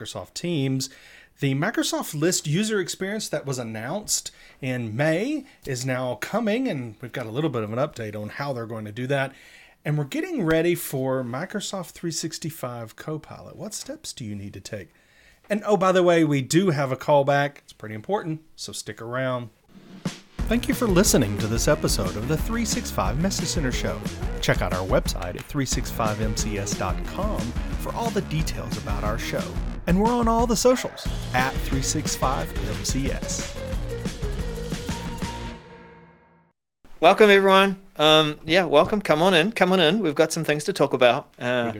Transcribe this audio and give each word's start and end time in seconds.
Microsoft 0.00 0.34
Teams. 0.34 0.90
The 1.40 1.54
Microsoft 1.54 2.18
List 2.18 2.46
user 2.46 2.80
experience 2.80 3.28
that 3.28 3.46
was 3.46 3.58
announced 3.58 4.30
in 4.60 4.94
May 4.94 5.44
is 5.64 5.86
now 5.86 6.16
coming, 6.16 6.68
and 6.68 6.96
we've 7.00 7.12
got 7.12 7.26
a 7.26 7.30
little 7.30 7.50
bit 7.50 7.62
of 7.62 7.72
an 7.72 7.78
update 7.78 8.20
on 8.20 8.28
how 8.30 8.52
they're 8.52 8.66
going 8.66 8.84
to 8.84 8.92
do 8.92 9.06
that. 9.06 9.32
And 9.84 9.96
we're 9.96 10.04
getting 10.04 10.44
ready 10.44 10.74
for 10.74 11.24
Microsoft 11.24 11.92
365 11.92 12.96
Copilot. 12.96 13.56
What 13.56 13.72
steps 13.72 14.12
do 14.12 14.24
you 14.24 14.34
need 14.34 14.52
to 14.52 14.60
take? 14.60 14.90
And 15.48 15.62
oh, 15.64 15.78
by 15.78 15.92
the 15.92 16.02
way, 16.02 16.24
we 16.24 16.42
do 16.42 16.70
have 16.70 16.92
a 16.92 16.96
callback. 16.96 17.58
It's 17.58 17.72
pretty 17.72 17.94
important, 17.94 18.42
so 18.56 18.72
stick 18.72 19.00
around. 19.00 19.48
Thank 20.50 20.68
you 20.68 20.74
for 20.74 20.86
listening 20.86 21.38
to 21.38 21.46
this 21.46 21.68
episode 21.68 22.16
of 22.16 22.28
the 22.28 22.36
365 22.36 23.20
Message 23.20 23.46
Center 23.46 23.72
Show. 23.72 23.98
Check 24.42 24.60
out 24.60 24.74
our 24.74 24.86
website 24.86 25.36
at 25.36 25.48
365mcs.com 25.48 27.40
for 27.40 27.94
all 27.94 28.10
the 28.10 28.22
details 28.22 28.76
about 28.76 29.04
our 29.04 29.18
show. 29.18 29.44
And 29.90 30.00
we're 30.00 30.12
on 30.12 30.28
all 30.28 30.46
the 30.46 30.54
socials 30.54 31.04
at 31.34 31.52
365mcs. 31.52 33.56
Welcome, 37.00 37.28
everyone. 37.28 37.80
Um, 37.96 38.38
yeah, 38.46 38.66
welcome. 38.66 39.02
Come 39.02 39.20
on 39.20 39.34
in. 39.34 39.50
Come 39.50 39.72
on 39.72 39.80
in. 39.80 39.98
We've 39.98 40.14
got 40.14 40.32
some 40.32 40.44
things 40.44 40.62
to 40.62 40.72
talk 40.72 40.92
about. 40.92 41.34
Uh, 41.40 41.72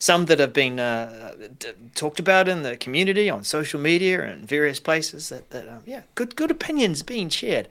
some 0.00 0.24
that 0.24 0.40
have 0.40 0.52
been 0.52 0.80
uh, 0.80 1.34
d- 1.56 1.68
talked 1.94 2.18
about 2.18 2.48
in 2.48 2.64
the 2.64 2.76
community 2.76 3.30
on 3.30 3.44
social 3.44 3.78
media 3.78 4.24
and 4.24 4.44
various 4.44 4.80
places. 4.80 5.28
That, 5.28 5.50
that 5.50 5.68
um, 5.68 5.84
yeah, 5.86 6.02
good 6.16 6.34
good 6.34 6.50
opinions 6.50 7.04
being 7.04 7.28
shared. 7.28 7.68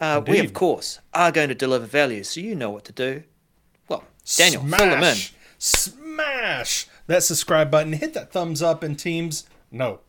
Uh, 0.00 0.22
we, 0.26 0.38
of 0.38 0.54
course, 0.54 1.00
are 1.12 1.30
going 1.30 1.50
to 1.50 1.54
deliver 1.54 1.84
value, 1.84 2.24
so 2.24 2.40
you 2.40 2.54
know 2.54 2.70
what 2.70 2.86
to 2.86 2.92
do. 2.92 3.22
Well, 3.86 4.02
Daniel, 4.34 4.62
smash, 4.62 4.80
fill 4.80 4.88
them 4.88 5.02
in. 5.02 5.16
Smash 5.58 6.88
that 7.06 7.22
subscribe 7.22 7.70
button. 7.70 7.92
Hit 7.94 8.14
that 8.14 8.32
thumbs 8.32 8.62
up 8.62 8.82
in 8.84 8.96
Teams. 8.96 9.46
No, 9.70 10.00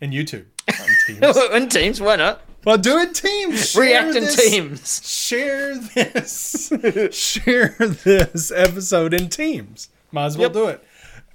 in 0.00 0.10
YouTube. 0.10 0.46
Not 0.68 0.88
in 0.88 1.20
Teams. 1.20 1.36
in 1.52 1.68
Teams, 1.68 2.00
why 2.00 2.16
not? 2.16 2.42
well, 2.64 2.76
do 2.78 2.98
it 2.98 3.14
Teams. 3.14 3.70
Share 3.70 3.82
React 3.82 4.16
in 4.16 4.24
this- 4.24 4.50
Teams. 4.50 5.08
Share 5.08 5.76
this. 5.78 6.72
share 7.16 7.76
this 7.78 8.50
episode 8.50 9.14
in 9.14 9.28
Teams. 9.28 9.88
Might 10.12 10.26
as 10.26 10.36
well 10.38 10.44
Yep. 10.48 10.52
do 10.52 10.66
it. 10.68 10.84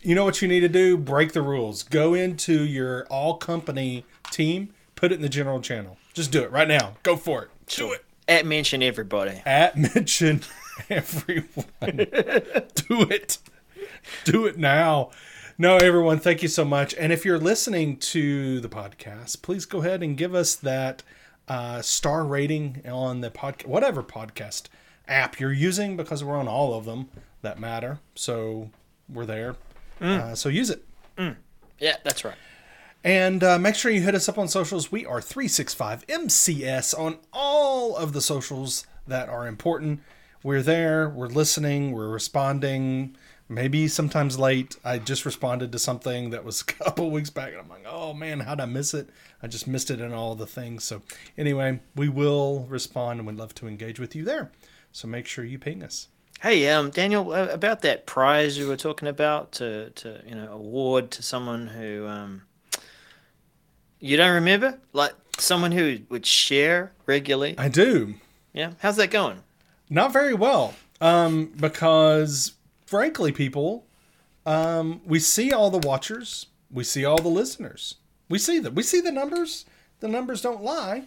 You 0.02 0.16
know 0.16 0.26
what 0.26 0.42
you 0.42 0.48
need 0.50 0.60
to 0.62 0.70
do? 0.70 0.98
Break 0.98 1.32
the 1.32 1.42
rules. 1.42 1.82
Go 1.84 2.14
into 2.14 2.64
your 2.66 3.06
all 3.06 3.38
company 3.38 4.06
team. 4.32 4.74
Put 4.96 5.12
it 5.12 5.16
in 5.16 5.22
the 5.22 5.30
general 5.30 5.62
channel. 5.62 5.98
Just 6.14 6.30
do 6.32 6.44
it 6.44 6.52
right 6.52 6.68
now. 6.68 6.96
Go 7.04 7.16
for 7.16 7.44
it. 7.44 7.50
Do 7.68 7.94
it. 7.94 8.04
At 8.28 8.46
mention 8.46 8.84
everybody. 8.84 9.42
at 9.46 9.78
mention 9.78 10.42
everyone. 10.90 11.64
Do 12.76 13.02
it. 13.10 13.38
Do 14.24 14.46
it 14.46 14.58
now. 14.58 15.12
No, 15.58 15.78
everyone, 15.78 16.20
thank 16.20 16.42
you 16.42 16.48
so 16.48 16.66
much. 16.66 16.96
And 16.96 17.14
if 17.14 17.26
you're 17.26 17.38
listening 17.38 17.98
to 17.98 18.60
the 18.60 18.70
podcast, 18.70 19.42
please 19.44 19.66
go 19.66 19.82
ahead 19.82 20.02
and 20.02 20.18
give 20.18 20.34
us 20.34 20.56
that 20.56 21.04
uh, 21.48 21.82
star 21.82 22.26
rating 22.26 22.82
on 22.90 23.22
the 23.22 23.30
podcast, 23.30 23.68
whatever 23.68 24.02
podcast 24.02 24.64
app 25.08 25.40
you're 25.40 25.54
using, 25.54 25.96
because 25.96 26.24
we're 26.24 26.38
on 26.38 26.48
all 26.48 26.74
of 26.74 26.86
them 26.86 27.10
that 27.44 27.60
matter. 27.60 28.00
So 28.16 28.72
we're 29.08 29.26
there. 29.26 29.56
Uh, 30.02 30.36
so 30.36 30.50
use 30.50 30.70
it. 30.70 30.84
Yeah, 31.80 31.98
that's 32.04 32.26
right. 32.26 32.36
And 33.04 33.44
uh, 33.44 33.60
make 33.60 33.76
sure 33.76 33.92
you 33.92 34.02
hit 34.02 34.16
us 34.16 34.30
up 34.30 34.38
on 34.38 34.48
socials. 34.48 34.92
We 34.92 35.06
are 35.06 35.20
365MCS 35.20 36.98
on 36.98 37.18
all 37.32 37.96
of 37.96 38.14
the 38.14 38.22
socials 38.22 38.88
that 39.08 39.30
are 39.30 39.46
important. 39.46 40.02
We're 40.42 40.62
there, 40.62 41.10
we're 41.10 41.28
listening, 41.28 41.92
we're 41.92 42.10
responding, 42.10 43.16
maybe 43.50 43.88
sometimes 43.88 44.40
late. 44.40 44.78
I 44.84 45.00
just 45.00 45.26
responded 45.26 45.72
to 45.72 45.80
something 45.80 46.32
that 46.32 46.44
was 46.44 46.62
a 46.62 46.66
couple 46.66 47.10
weeks 47.12 47.30
back, 47.30 47.52
and 47.52 47.60
I'm 47.60 47.70
like, 47.70 47.86
oh 47.88 48.14
man, 48.14 48.42
how'd 48.42 48.62
I 48.62 48.66
miss 48.66 48.94
it? 48.94 49.10
I 49.42 49.48
just 49.48 49.68
missed 49.68 49.92
it 49.92 50.00
in 50.00 50.14
all 50.14 50.36
the 50.36 50.48
things. 50.48 50.84
So, 50.84 51.02
anyway, 51.38 51.80
we 51.96 52.10
will 52.10 52.66
respond 52.70 53.20
and 53.20 53.28
we'd 53.28 53.38
love 53.38 53.54
to 53.56 53.68
engage 53.68 54.00
with 54.00 54.16
you 54.16 54.24
there. 54.24 54.52
So, 54.92 55.08
make 55.08 55.28
sure 55.28 55.44
you 55.44 55.60
ping 55.60 55.84
us. 55.84 56.08
Hey, 56.42 56.68
um, 56.70 56.90
Daniel, 56.90 57.32
uh, 57.32 57.48
about 57.48 57.82
that 57.84 58.06
prize 58.06 58.58
you 58.58 58.68
were 58.68 58.76
talking 58.76 59.08
about 59.08 59.54
to, 59.54 59.92
to 59.92 60.22
you 60.28 60.36
know, 60.36 60.52
award 60.52 61.10
to 61.12 61.24
someone 61.24 61.68
who 61.68 62.06
um, 62.06 62.42
you 64.00 64.18
don't 64.18 64.34
remember, 64.34 64.80
like 64.92 65.14
someone 65.40 65.72
who 65.72 66.00
would 66.10 66.26
share 66.26 66.92
regularly. 67.06 67.56
I 67.58 67.70
do. 67.70 68.16
Yeah, 68.52 68.74
how's 68.80 68.98
that 68.98 69.10
going? 69.10 69.42
Not 69.90 70.12
very 70.12 70.34
well. 70.34 70.74
Um, 71.00 71.54
because 71.58 72.54
frankly, 72.86 73.32
people, 73.32 73.86
um, 74.46 75.02
we 75.06 75.20
see 75.20 75.52
all 75.52 75.70
the 75.70 75.86
watchers, 75.88 76.48
we 76.72 76.84
see 76.84 77.06
all 77.06 77.18
the 77.18 77.30
listeners. 77.30 77.96
We 78.30 78.40
see 78.40 78.60
that. 78.60 78.74
We 78.74 78.84
see 78.84 79.00
the 79.00 79.12
numbers. 79.12 79.66
The 80.00 80.08
numbers 80.08 80.42
don't 80.42 80.64
lie. 80.64 81.04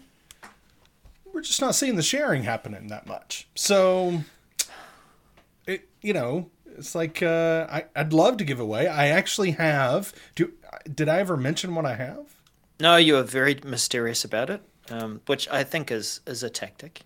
We're 1.32 1.40
just 1.42 1.60
not 1.60 1.74
seeing 1.74 1.96
the 1.96 2.02
sharing 2.02 2.44
happening 2.44 2.86
that 2.88 3.06
much. 3.06 3.48
So 3.54 4.22
it 5.66 5.88
you 6.00 6.12
know, 6.12 6.50
it's 6.76 6.94
like 6.94 7.22
uh 7.22 7.66
I, 7.68 7.84
I'd 7.94 8.12
love 8.12 8.36
to 8.38 8.44
give 8.44 8.60
away. 8.60 8.86
I 8.86 9.08
actually 9.08 9.52
have 9.52 10.14
do 10.34 10.52
did 10.94 11.08
I 11.08 11.18
ever 11.18 11.36
mention 11.36 11.74
what 11.74 11.84
I 11.84 11.96
have? 11.96 12.36
No, 12.78 12.96
you 12.96 13.16
are 13.16 13.22
very 13.22 13.58
mysterious 13.64 14.24
about 14.24 14.48
it, 14.50 14.62
um, 14.90 15.20
which 15.26 15.48
I 15.48 15.64
think 15.64 15.90
is 15.90 16.20
is 16.26 16.42
a 16.42 16.50
tactic. 16.50 17.02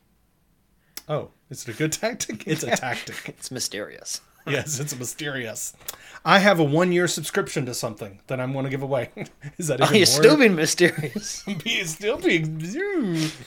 Oh, 1.09 1.31
is 1.49 1.67
it 1.67 1.75
a 1.75 1.77
good 1.77 1.93
tactic? 1.93 2.47
It's 2.47 2.63
a 2.63 2.77
tactic. 2.77 3.17
It's 3.29 3.51
mysterious. 3.51 4.21
yes, 4.47 4.79
it's 4.81 4.97
mysterious. 4.99 5.73
I 6.25 6.39
have 6.41 6.61
a 6.61 6.65
one 6.65 6.93
year 6.93 7.09
subscription 7.09 7.65
to 7.67 7.73
something 7.75 8.21
that 8.27 8.41
I'm 8.41 8.53
going 8.53 8.65
to 8.65 8.71
give 8.71 8.83
away. 8.83 9.11
Is 9.59 9.69
that 9.69 9.81
Oh, 9.81 9.87
you're 9.87 10.01
more? 10.01 10.07
still 10.07 10.37
being 10.37 10.55
mysterious. 10.55 11.43
be 11.65 11.83
still 11.85 12.19
being. 12.19 12.61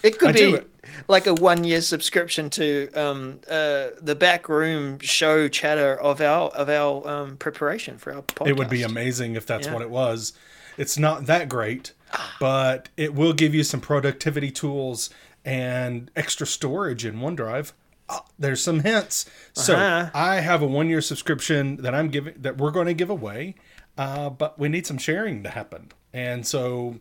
It 0.02 0.18
could 0.18 0.30
I 0.30 0.32
be 0.34 0.54
it. 0.56 0.70
like 1.08 1.28
a 1.28 1.34
one 1.36 1.64
year 1.64 1.82
subscription 1.82 2.50
to 2.52 2.90
um, 2.94 3.40
uh, 3.50 3.90
the 4.02 4.16
back 4.16 4.50
room 4.50 4.98
show 5.00 5.48
chatter 5.48 6.00
of 6.00 6.20
our 6.22 6.50
of 6.50 6.68
our 6.70 7.08
um, 7.08 7.38
preparation 7.38 7.98
for 8.00 8.14
our 8.14 8.22
podcast. 8.24 8.48
It 8.48 8.58
would 8.58 8.70
be 8.70 8.82
amazing 8.84 9.36
if 9.36 9.46
that's 9.46 9.68
Yeah. 9.68 9.74
what 9.74 9.82
it 9.84 9.90
was. 9.92 10.34
It's 10.78 10.98
not 10.98 11.28
that 11.28 11.50
great, 11.50 11.94
but 12.40 12.90
it 12.98 13.14
will 13.14 13.34
give 13.34 13.54
you 13.54 13.64
some 13.64 13.82
productivity 13.82 14.50
tools 14.50 15.12
and 15.46 16.10
extra 16.16 16.48
storage 16.48 17.06
in 17.06 17.18
OneDrive. 17.20 17.74
Uh, 18.10 18.20
there's 18.38 18.62
some 18.64 18.82
hints. 18.82 19.26
So 19.54 19.76
Uh-huh. 19.76 20.10
I 20.14 20.36
have 20.42 20.62
a 20.62 20.68
one 20.68 20.90
year 20.90 21.02
subscription 21.02 21.78
that 21.78 21.96
I'm 21.96 22.10
giving 22.10 22.34
that 22.42 22.58
we're 22.58 22.72
going 22.72 22.88
to 22.88 22.94
give 22.94 23.10
away, 23.10 23.56
uh, 23.98 24.30
but 24.30 24.60
we 24.60 24.70
need 24.70 24.86
some 24.86 24.98
sharing 24.98 25.44
to 25.44 25.50
happen. 25.50 25.92
And 26.14 26.46
so, 26.46 27.00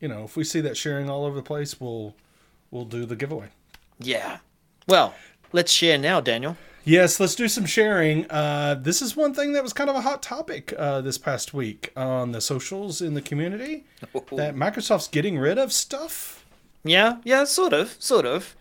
you 0.00 0.08
know, 0.08 0.24
if 0.24 0.36
we 0.36 0.44
see 0.44 0.60
that 0.62 0.76
sharing 0.76 1.08
all 1.08 1.24
over 1.24 1.36
the 1.36 1.42
place, 1.42 1.80
we'll 1.80 2.14
we'll 2.70 2.84
do 2.84 3.06
the 3.06 3.16
giveaway. 3.16 3.48
Yeah. 3.98 4.38
Well, 4.88 5.14
let's 5.52 5.70
share 5.72 5.98
now, 5.98 6.20
Daniel. 6.20 6.56
Yes, 6.82 7.20
let's 7.20 7.34
do 7.34 7.46
some 7.46 7.66
sharing. 7.66 8.28
Uh, 8.30 8.74
this 8.74 9.02
is 9.02 9.14
one 9.14 9.34
thing 9.34 9.52
that 9.52 9.62
was 9.62 9.74
kind 9.74 9.90
of 9.90 9.96
a 9.96 10.00
hot 10.00 10.22
topic 10.22 10.72
uh, 10.78 11.02
this 11.02 11.18
past 11.18 11.52
week 11.52 11.92
on 11.94 12.32
the 12.32 12.40
socials 12.40 13.02
in 13.02 13.12
the 13.14 13.20
community 13.20 13.84
that 14.32 14.56
Microsoft's 14.56 15.06
getting 15.06 15.38
rid 15.38 15.58
of 15.58 15.72
stuff. 15.72 16.44
Yeah, 16.82 17.18
yeah, 17.22 17.44
sort 17.44 17.74
of, 17.74 17.96
sort 17.98 18.24
of. 18.24 18.56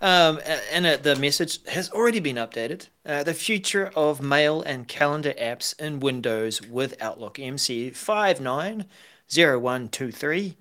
Um, 0.00 0.40
and 0.72 0.86
uh, 0.86 0.96
the 0.98 1.16
message 1.16 1.64
has 1.66 1.90
already 1.90 2.20
been 2.20 2.36
updated. 2.36 2.86
Uh, 3.04 3.22
the 3.22 3.34
future 3.34 3.90
of 3.96 4.20
mail 4.20 4.62
and 4.62 4.86
calendar 4.86 5.34
apps 5.40 5.76
in 5.80 5.98
Windows 6.00 6.60
with 6.62 6.94
Outlook 7.00 7.38
MC 7.38 7.90
590123. 7.90 10.56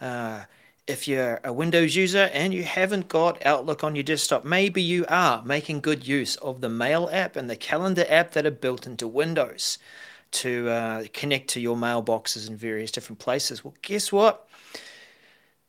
Uh, 0.00 0.44
if 0.86 1.08
you're 1.08 1.40
a 1.44 1.52
Windows 1.52 1.96
user 1.96 2.30
and 2.32 2.54
you 2.54 2.62
haven't 2.62 3.08
got 3.08 3.44
Outlook 3.44 3.82
on 3.82 3.96
your 3.96 4.04
desktop, 4.04 4.44
maybe 4.44 4.80
you 4.80 5.04
are 5.08 5.42
making 5.44 5.80
good 5.80 6.06
use 6.06 6.36
of 6.36 6.60
the 6.60 6.68
Mail 6.68 7.08
app 7.12 7.34
and 7.36 7.50
the 7.50 7.56
Calendar 7.56 8.06
app 8.08 8.30
that 8.32 8.46
are 8.46 8.50
built 8.50 8.86
into 8.86 9.08
Windows 9.08 9.78
to 10.30 10.68
uh, 10.68 11.04
connect 11.12 11.48
to 11.48 11.60
your 11.60 11.76
mailboxes 11.76 12.48
in 12.48 12.56
various 12.56 12.90
different 12.90 13.18
places. 13.18 13.64
Well, 13.64 13.74
guess 13.82 14.12
what? 14.12 14.48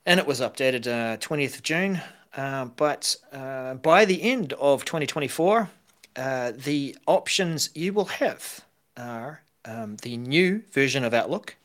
and 0.09 0.19
it 0.19 0.25
was 0.25 0.41
updated 0.41 0.87
uh, 0.87 1.17
20th 1.17 1.57
of 1.57 1.63
June. 1.63 2.01
Uh, 2.35 2.65
but 2.65 3.15
uh, 3.31 3.73
by 3.75 4.05
the 4.05 4.21
end 4.21 4.53
of 4.53 4.85
2024, 4.85 5.69
uh, 6.15 6.51
the 6.55 6.95
options 7.07 7.69
you 7.73 7.93
will 7.93 8.05
have 8.05 8.61
are 8.97 9.41
um, 9.65 9.97
the 10.01 10.17
new 10.17 10.63
version 10.71 11.03
of 11.03 11.13
Outlook, 11.13 11.55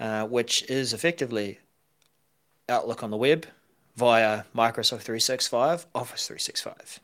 uh, 0.00 0.26
which 0.26 0.62
is 0.70 0.92
effectively 0.92 1.58
Outlook 2.68 3.02
on 3.02 3.10
the 3.10 3.16
web 3.16 3.46
via 3.96 4.44
Microsoft 4.54 5.02
365, 5.02 5.86
Office 5.94 6.26
365. 6.26 7.00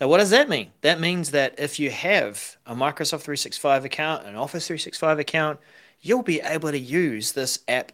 Now, 0.00 0.08
what 0.08 0.18
does 0.18 0.30
that 0.30 0.48
mean? 0.48 0.72
That 0.80 1.00
means 1.00 1.30
that 1.30 1.54
if 1.58 1.78
you 1.78 1.90
have 1.90 2.56
a 2.66 2.74
Microsoft 2.74 3.22
365 3.22 3.84
account, 3.84 4.26
an 4.26 4.34
Office 4.34 4.66
365 4.66 5.18
account, 5.18 5.60
you'll 6.00 6.22
be 6.22 6.40
able 6.40 6.70
to 6.70 6.78
use 6.78 7.32
this 7.32 7.60
app 7.68 7.92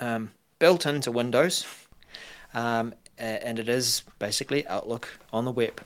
um, 0.00 0.30
built 0.58 0.86
into 0.86 1.12
Windows, 1.12 1.66
um, 2.54 2.94
and 3.20 3.58
it 3.58 3.68
is 3.68 4.02
basically 4.18 4.66
Outlook 4.66 5.08
on 5.32 5.44
the 5.44 5.52
web. 5.52 5.82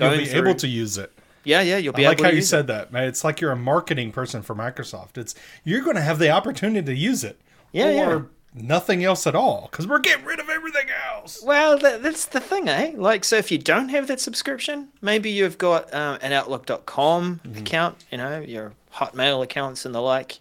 You'll 0.00 0.16
be 0.16 0.26
through- 0.26 0.40
able 0.40 0.54
to 0.56 0.68
use 0.68 0.98
it. 0.98 1.12
Yeah, 1.44 1.62
yeah, 1.62 1.78
you'll 1.78 1.94
be 1.94 2.04
I 2.04 2.10
like 2.10 2.20
how 2.20 2.28
you 2.28 2.42
said 2.42 2.64
it. 2.64 2.66
that, 2.68 2.92
man. 2.92 3.04
It's 3.04 3.24
like 3.24 3.40
you're 3.40 3.52
a 3.52 3.56
marketing 3.56 4.12
person 4.12 4.42
for 4.42 4.54
Microsoft. 4.54 5.16
It's 5.16 5.34
you're 5.64 5.80
going 5.82 5.96
to 5.96 6.02
have 6.02 6.18
the 6.18 6.30
opportunity 6.30 6.84
to 6.84 6.94
use 6.94 7.24
it, 7.24 7.38
Yeah, 7.72 7.86
or 7.86 7.90
yeah. 7.92 8.20
nothing 8.54 9.02
else 9.02 9.26
at 9.26 9.34
all, 9.34 9.68
because 9.70 9.86
we're 9.86 10.00
getting 10.00 10.26
rid 10.26 10.40
of 10.40 10.50
everything 10.50 10.88
else. 11.14 11.42
Well, 11.42 11.78
that, 11.78 12.02
that's 12.02 12.26
the 12.26 12.40
thing, 12.40 12.68
eh? 12.68 12.92
Like, 12.96 13.24
so 13.24 13.36
if 13.36 13.50
you 13.50 13.56
don't 13.56 13.88
have 13.88 14.08
that 14.08 14.20
subscription, 14.20 14.88
maybe 15.00 15.30
you've 15.30 15.56
got 15.58 15.92
um, 15.94 16.18
an 16.20 16.32
Outlook.com 16.32 17.40
Mm-hmm. 17.46 17.58
account, 17.58 18.04
you 18.12 18.18
know, 18.18 18.40
your 18.40 18.72
Hotmail 18.94 19.42
accounts 19.42 19.86
and 19.86 19.94
the 19.94 20.00
like, 20.02 20.40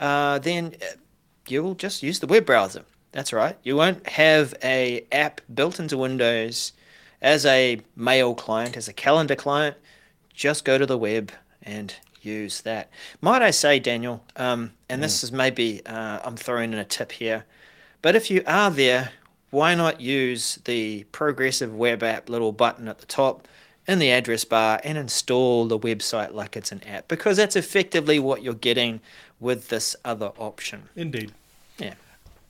uh, 0.00 0.38
then 0.40 0.74
uh, 0.82 0.86
you'll 1.46 1.74
just 1.74 2.02
use 2.02 2.18
the 2.18 2.26
web 2.26 2.46
browser. 2.46 2.82
That's 3.12 3.32
right. 3.32 3.56
You 3.62 3.76
won't 3.76 4.06
have 4.08 4.54
a 4.62 5.06
app 5.12 5.40
built 5.54 5.78
into 5.78 5.98
Windows 5.98 6.72
as 7.20 7.46
a 7.46 7.80
mail 7.94 8.34
client, 8.34 8.76
as 8.76 8.88
a 8.88 8.92
calendar 8.92 9.36
client. 9.36 9.76
Just 10.34 10.64
go 10.64 10.78
to 10.78 10.86
the 10.86 10.98
web 10.98 11.30
and 11.62 11.94
use 12.22 12.62
that. 12.62 12.90
Might 13.20 13.42
I 13.42 13.50
say, 13.50 13.78
Daniel, 13.78 14.24
um, 14.36 14.72
and 14.88 15.02
this 15.02 15.22
is 15.22 15.30
maybe 15.30 15.84
uh, 15.86 16.20
I'm 16.24 16.36
throwing 16.36 16.72
in 16.72 16.78
a 16.78 16.84
tip 16.84 17.12
here, 17.12 17.44
but 18.00 18.16
if 18.16 18.30
you 18.30 18.42
are 18.46 18.70
there, 18.70 19.12
why 19.50 19.74
not 19.74 20.00
use 20.00 20.58
the 20.64 21.04
progressive 21.12 21.74
web 21.74 22.02
app 22.02 22.28
little 22.28 22.52
button 22.52 22.88
at 22.88 22.98
the 23.00 23.06
top 23.06 23.46
in 23.86 23.98
the 23.98 24.10
address 24.10 24.44
bar 24.44 24.80
and 24.82 24.96
install 24.96 25.66
the 25.66 25.78
website 25.78 26.32
like 26.32 26.56
it's 26.56 26.72
an 26.72 26.82
app? 26.84 27.08
Because 27.08 27.36
that's 27.36 27.56
effectively 27.56 28.18
what 28.18 28.42
you're 28.42 28.54
getting 28.54 29.00
with 29.38 29.68
this 29.68 29.94
other 30.04 30.32
option. 30.38 30.88
Indeed. 30.96 31.32
Yeah. 31.78 31.94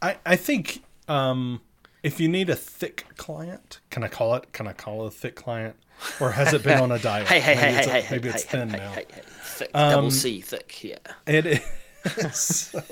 I, 0.03 0.17
I 0.27 0.37
think 0.37 0.83
um, 1.09 1.61
if 2.03 2.19
you 2.21 2.29
need 2.29 2.51
a 2.51 2.57
thick 2.57 3.07
client, 3.17 3.81
can 3.91 4.03
I 4.03 4.09
call 4.09 4.35
it? 4.35 4.53
Can 4.53 4.67
I 4.67 4.73
call 4.73 5.05
it 5.05 5.09
a 5.09 5.11
thick 5.13 5.37
client, 5.37 5.77
or 6.21 6.33
has 6.33 6.53
it 6.53 6.63
been 6.65 6.81
on 6.83 6.91
a 6.91 6.99
diet? 6.99 7.29
Hey, 7.29 7.41
hey, 7.41 7.55
hey, 7.55 7.61
maybe 7.61 7.73
hey, 7.75 7.79
it's, 7.79 7.87
a- 7.87 7.91
hey, 7.91 8.01
hey, 8.03 8.15
maybe 8.17 8.29
it's 8.29 8.43
hey, 8.43 8.49
thin 8.51 8.69
hey, 8.71 8.77
now. 8.79 8.93
hey, 8.93 9.07
hey, 9.15 9.23
thick, 9.43 9.71
Um, 9.75 9.91
double 9.91 10.11
C, 10.11 10.41
thick, 10.41 10.83
yeah. 10.85 10.97
It 11.27 11.47
is. 11.47 11.61
so 12.35 12.83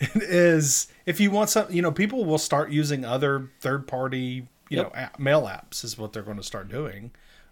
it 0.00 0.16
is. 0.22 0.88
If 1.04 1.20
you 1.20 1.30
want 1.30 1.50
some, 1.50 1.70
you 1.70 1.82
know, 1.82 1.92
people 1.92 2.24
will 2.24 2.38
start 2.38 2.70
using 2.70 3.04
other 3.04 3.50
third-party, 3.60 4.48
you 4.70 4.76
Yep. 4.78 4.86
know, 4.86 4.92
app, 4.98 5.18
mail 5.18 5.42
apps 5.42 5.84
is 5.84 5.96
what 5.98 6.12
they're 6.12 6.22
going 6.22 6.38
to 6.38 6.42
start 6.42 6.68
doing. 6.68 7.10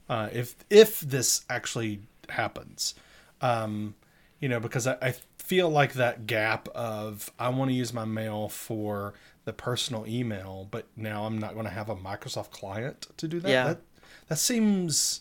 Uh, 0.09 0.29
if 0.33 0.55
if 0.71 1.01
this 1.01 1.45
actually 1.49 2.01
happens, 2.31 2.95
um, 3.41 3.95
you 4.41 4.49
know, 4.49 4.59
because 4.59 4.87
I, 4.87 4.97
I 5.01 5.15
feel 5.45 5.69
like 5.69 5.93
that 5.93 6.27
gap 6.27 6.69
of 6.69 7.31
I 7.39 7.51
want 7.51 7.71
to 7.71 7.75
use 7.75 7.93
my 7.93 8.07
mail 8.07 8.49
for 8.49 9.13
the 9.45 9.53
personal 9.53 10.07
email, 10.07 10.67
but 10.71 10.87
now 10.97 11.27
I'm 11.27 11.39
not 11.39 11.53
going 11.53 11.67
to 11.67 11.71
have 11.71 11.91
a 11.91 11.97
Microsoft 11.97 12.51
client 12.51 13.09
to 13.19 13.29
do 13.29 13.41
that. 13.41 13.51
Yeah. 13.51 13.65
That, 13.69 13.81
that 14.29 14.39
seems 14.39 15.21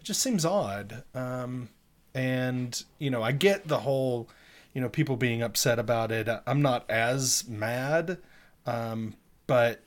it 0.00 0.04
just 0.04 0.20
seems 0.20 0.44
odd. 0.44 1.04
Um, 1.14 1.68
and 2.14 2.82
you 2.98 3.10
know, 3.10 3.22
I 3.22 3.30
get 3.30 3.68
the 3.68 3.78
whole, 3.78 4.28
you 4.74 4.80
know, 4.80 4.88
people 4.88 5.16
being 5.16 5.40
upset 5.40 5.78
about 5.78 6.10
it. 6.10 6.28
I'm 6.46 6.62
not 6.62 6.90
as 6.90 7.46
mad, 7.48 8.18
um, 8.66 9.14
but 9.46 9.84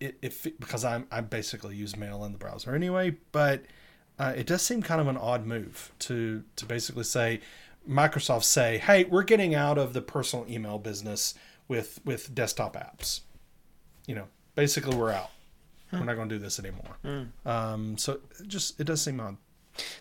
it, 0.00 0.16
if 0.22 0.44
because 0.44 0.84
I'm 0.84 1.06
I 1.10 1.20
basically 1.20 1.76
use 1.76 1.94
mail 1.94 2.24
in 2.24 2.32
the 2.32 2.38
browser 2.38 2.74
anyway. 2.74 3.16
But 3.32 3.64
uh, 4.18 4.32
it 4.34 4.46
does 4.46 4.62
seem 4.62 4.80
kind 4.80 5.00
of 5.00 5.08
an 5.08 5.18
odd 5.18 5.44
move 5.44 5.92
to 6.00 6.42
to 6.56 6.64
basically 6.64 7.04
say 7.04 7.40
Microsoft 7.88 8.44
say, 8.44 8.78
hey, 8.78 9.04
we're 9.04 9.22
getting 9.22 9.54
out 9.54 9.78
of 9.78 9.92
the 9.92 10.02
personal 10.02 10.46
email 10.48 10.78
business 10.78 11.34
with 11.68 12.00
with 12.04 12.34
desktop 12.34 12.76
apps. 12.76 13.20
You 14.06 14.14
know, 14.14 14.28
basically 14.54 14.96
we're 14.96 15.12
out. 15.12 15.30
We're 15.92 16.04
not 16.04 16.16
going 16.16 16.28
to 16.28 16.34
do 16.34 16.38
this 16.38 16.58
anymore. 16.58 17.28
Um, 17.44 17.96
so 17.96 18.20
it 18.40 18.48
just 18.48 18.78
it 18.80 18.84
does 18.84 19.00
seem 19.00 19.20
odd. 19.20 19.36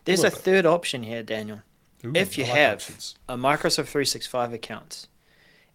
There's 0.06 0.20
a 0.20 0.24
little 0.24 0.38
bit. 0.38 0.44
third 0.44 0.66
option 0.66 1.04
here, 1.04 1.24
Daniel. 1.24 1.62
Ooh, 2.04 2.12
if 2.16 2.38
you 2.38 2.44
like 2.44 2.54
have 2.54 2.74
options. 2.76 3.16
a 3.30 3.36
Microsoft 3.38 3.88
365 3.88 4.54
account 4.54 5.08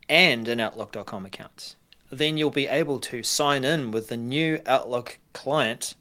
and 0.09 0.49
an 0.49 0.61
Outlook.com 0.61 1.27
account, 1.27 1.77
then 2.11 2.37
you'll 2.37 2.51
be 2.51 2.67
able 2.67 2.99
to 3.01 3.23
sign 3.23 3.65
in 3.65 3.91
with 3.91 4.09
the 4.09 4.17
new 4.17 4.61
Outlook 4.67 5.19
client 5.33 5.95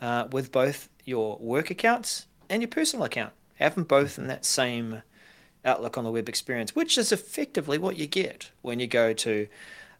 uh, 0.00 0.26
with 0.30 0.50
both 0.50 0.88
your 1.04 1.36
work 1.38 1.70
accounts 1.70 2.26
and 2.48 2.62
your 2.62 2.68
personal 2.68 3.04
account. 3.04 3.32
Have 3.56 3.74
them 3.74 3.84
both 3.84 4.18
in 4.18 4.26
that 4.28 4.44
same 4.44 5.02
Outlook 5.64 5.96
on 5.96 6.04
the 6.04 6.10
web 6.10 6.28
experience, 6.28 6.74
which 6.74 6.98
is 6.98 7.12
effectively 7.12 7.78
what 7.78 7.96
you 7.96 8.06
get 8.06 8.50
when 8.62 8.80
you 8.80 8.86
go 8.86 9.12
to 9.12 9.46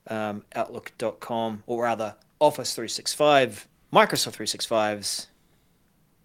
um, 0.09 0.45
Outlook.com 0.55 1.63
or 1.67 1.85
rather 1.85 2.17
Office 2.41 2.75
365, 2.75 3.69
Microsoft 3.93 4.37
365's 4.37 5.29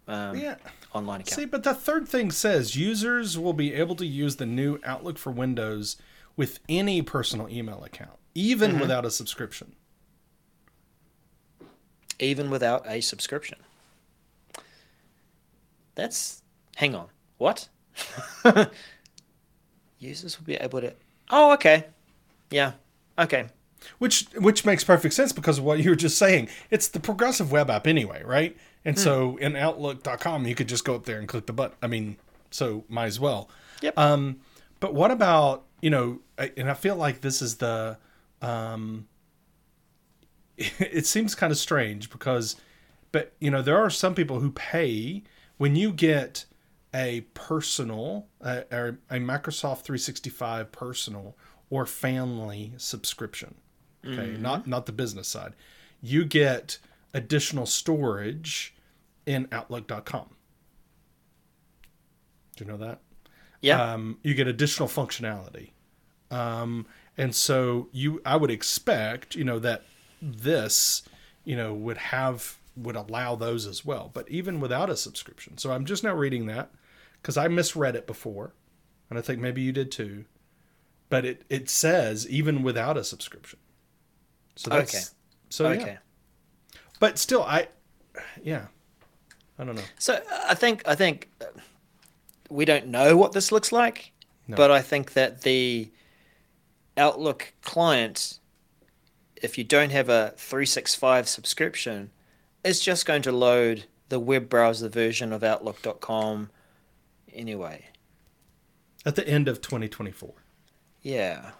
um, 0.08 0.36
Yeah. 0.36 0.56
online 0.92 1.20
account. 1.20 1.34
See, 1.36 1.44
but 1.44 1.62
the 1.62 1.74
third 1.74 2.08
thing 2.08 2.30
says 2.32 2.74
users 2.76 3.38
will 3.38 3.52
be 3.52 3.72
able 3.74 3.94
to 3.96 4.06
use 4.06 4.36
the 4.36 4.46
new 4.46 4.80
Outlook 4.84 5.18
for 5.18 5.30
Windows 5.30 5.96
with 6.36 6.58
any 6.68 7.02
personal 7.02 7.48
email 7.48 7.84
account, 7.84 8.18
even 8.34 8.72
Mm-hmm. 8.72 8.80
without 8.80 9.04
a 9.04 9.10
subscription. 9.10 9.74
even 12.20 12.50
without 12.50 12.82
a 12.88 13.00
subscription. 13.00 13.58
That's 15.94 16.42
hang 16.76 16.94
on. 16.96 17.08
What? 17.38 17.68
Users 19.98 20.38
will 20.38 20.46
be 20.46 20.54
able 20.54 20.80
to 20.80 20.92
Oh, 21.30 21.52
okay. 21.54 21.84
Yeah. 22.50 22.72
Okay. 23.18 23.46
Which 23.98 24.26
which 24.36 24.64
makes 24.64 24.82
perfect 24.84 25.14
sense 25.14 25.32
because 25.32 25.58
of 25.58 25.64
what 25.64 25.78
you 25.80 25.90
were 25.90 25.96
just 25.96 26.18
saying. 26.18 26.48
It's 26.70 26.88
the 26.88 27.00
progressive 27.00 27.52
web 27.52 27.70
app 27.70 27.86
anyway, 27.86 28.22
right? 28.24 28.56
And 28.84 28.96
Hmm. 28.96 29.02
so 29.02 29.36
in 29.36 29.56
Outlook.com, 29.56 30.46
you 30.46 30.54
could 30.54 30.68
just 30.68 30.84
go 30.84 30.94
up 30.94 31.04
there 31.04 31.18
and 31.18 31.28
click 31.28 31.46
the 31.46 31.52
button. 31.52 31.76
I 31.82 31.86
mean, 31.86 32.16
so 32.50 32.84
might 32.88 33.06
as 33.06 33.20
well. 33.20 33.48
Yep. 33.82 33.98
Um, 33.98 34.40
but 34.80 34.94
what 34.94 35.10
about 35.10 35.64
you 35.80 35.90
know? 35.90 36.20
And 36.38 36.70
I 36.70 36.74
feel 36.74 36.96
like 36.96 37.20
this 37.20 37.42
is 37.42 37.56
the. 37.56 37.98
Um, 38.42 39.06
it 40.56 41.06
seems 41.06 41.34
kind 41.34 41.50
of 41.52 41.58
strange 41.58 42.10
because, 42.10 42.56
but 43.12 43.32
you 43.38 43.50
know, 43.50 43.62
there 43.62 43.76
are 43.78 43.90
some 43.90 44.14
people 44.14 44.40
who 44.40 44.50
pay 44.52 45.22
when 45.56 45.76
you 45.76 45.92
get 45.92 46.46
a 46.94 47.22
personal 47.34 48.26
or 48.40 48.98
a 49.10 49.18
Microsoft 49.18 49.82
365 49.82 50.72
personal 50.72 51.36
or 51.70 51.86
family 51.86 52.72
subscription. 52.76 53.56
Okay, 54.06 54.36
not 54.38 54.66
not 54.66 54.86
the 54.86 54.92
business 54.92 55.28
side. 55.28 55.54
You 56.00 56.24
get 56.24 56.78
additional 57.12 57.66
storage 57.66 58.74
in 59.26 59.48
Outlook.com. 59.52 60.30
Do 62.56 62.64
you 62.64 62.70
know 62.70 62.76
that? 62.78 63.00
yeah. 63.60 63.94
um, 63.94 64.18
you 64.22 64.34
get 64.34 64.46
additional 64.46 64.88
functionality. 64.88 65.70
Um, 66.30 66.86
and 67.16 67.34
so 67.34 67.88
you, 67.92 68.20
I 68.24 68.36
would 68.36 68.50
expect, 68.50 69.34
you 69.34 69.44
know, 69.44 69.58
that 69.58 69.82
this, 70.20 71.02
you 71.44 71.56
know, 71.56 71.74
would 71.74 71.98
have 71.98 72.58
would 72.82 72.96
allow 72.96 73.34
those 73.34 73.66
as 73.66 73.84
well, 73.84 74.10
but 74.12 74.28
even 74.30 74.60
without 74.60 74.90
a 74.90 74.96
subscription. 74.96 75.58
So 75.58 75.72
I'm 75.72 75.84
just 75.84 76.04
now 76.04 76.14
reading 76.14 76.46
that 76.46 76.70
because 77.20 77.36
I 77.36 77.48
misread 77.48 77.96
it 77.96 78.06
before, 78.06 78.54
and 79.10 79.18
I 79.18 79.22
think 79.22 79.40
maybe 79.40 79.62
you 79.62 79.72
did 79.72 79.90
too. 79.90 80.24
But 81.08 81.24
it 81.24 81.42
it 81.48 81.68
says 81.70 82.28
even 82.28 82.62
without 82.62 82.96
a 82.96 83.04
subscription. 83.04 83.58
So 84.56 84.70
that's 84.70 84.94
Okay. 84.94 85.04
so 85.50 85.66
okay. 85.66 85.86
yeah. 85.92 85.98
But 87.00 87.18
still, 87.18 87.42
I 87.42 87.68
yeah, 88.42 88.66
I 89.58 89.64
don't 89.64 89.74
know. 89.76 89.82
So 89.98 90.20
I 90.46 90.54
think 90.54 90.86
I 90.86 90.94
think 90.94 91.30
uh, 91.40 91.46
we 92.50 92.64
don't 92.64 92.88
know 92.88 93.16
what 93.16 93.32
this 93.32 93.50
looks 93.52 93.72
like, 93.72 94.12
No. 94.46 94.56
but 94.56 94.70
I 94.70 94.82
think 94.82 95.12
that 95.14 95.42
the 95.42 95.90
Outlook 96.96 97.54
client, 97.62 98.40
if 99.36 99.56
you 99.56 99.62
don't 99.64 99.90
have 99.90 100.08
a 100.08 100.34
365 100.36 101.28
subscription, 101.28 102.10
is 102.64 102.80
just 102.80 103.06
going 103.06 103.22
to 103.22 103.32
load 103.32 103.84
the 104.08 104.18
web 104.18 104.48
browser 104.48 104.88
version 104.88 105.32
of 105.32 105.42
Outlook.com 105.44 106.50
anyway. 107.32 107.86
At 109.06 109.16
the 109.16 109.26
end 109.28 109.48
of 109.48 109.60
2024. 109.60 110.32
Yeah. 111.02 111.50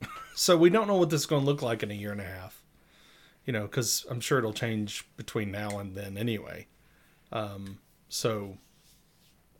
So 0.36 0.56
we 0.56 0.68
don't 0.68 0.88
know 0.88 0.96
what 0.96 1.10
this 1.10 1.20
is 1.20 1.26
going 1.26 1.42
to 1.44 1.46
look 1.46 1.62
like 1.62 1.84
in 1.84 1.92
a 1.92 1.94
year 1.94 2.10
and 2.10 2.20
a 2.20 2.24
half. 2.24 2.60
You 3.46 3.52
know, 3.52 3.62
because 3.62 4.04
I'm 4.10 4.18
sure 4.20 4.38
it'll 4.38 4.52
change 4.52 5.06
between 5.16 5.52
now 5.52 5.78
and 5.78 5.94
then 5.94 6.18
anyway. 6.18 6.66
Um, 7.30 7.78
so, 8.08 8.58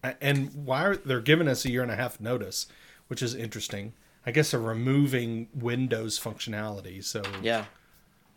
and 0.02 0.52
why 0.66 0.82
are 0.84 0.96
they're 0.96 1.20
giving 1.20 1.46
us 1.46 1.64
a 1.64 1.70
year 1.70 1.82
and 1.82 1.92
a 1.92 1.94
half 1.96 2.20
notice, 2.20 2.66
which 3.06 3.22
is 3.22 3.36
interesting. 3.36 3.92
I 4.26 4.32
guess 4.32 4.50
they're 4.50 4.58
removing 4.58 5.46
Windows 5.54 6.18
functionality, 6.18 7.04
so 7.04 7.22
Yeah. 7.40 7.66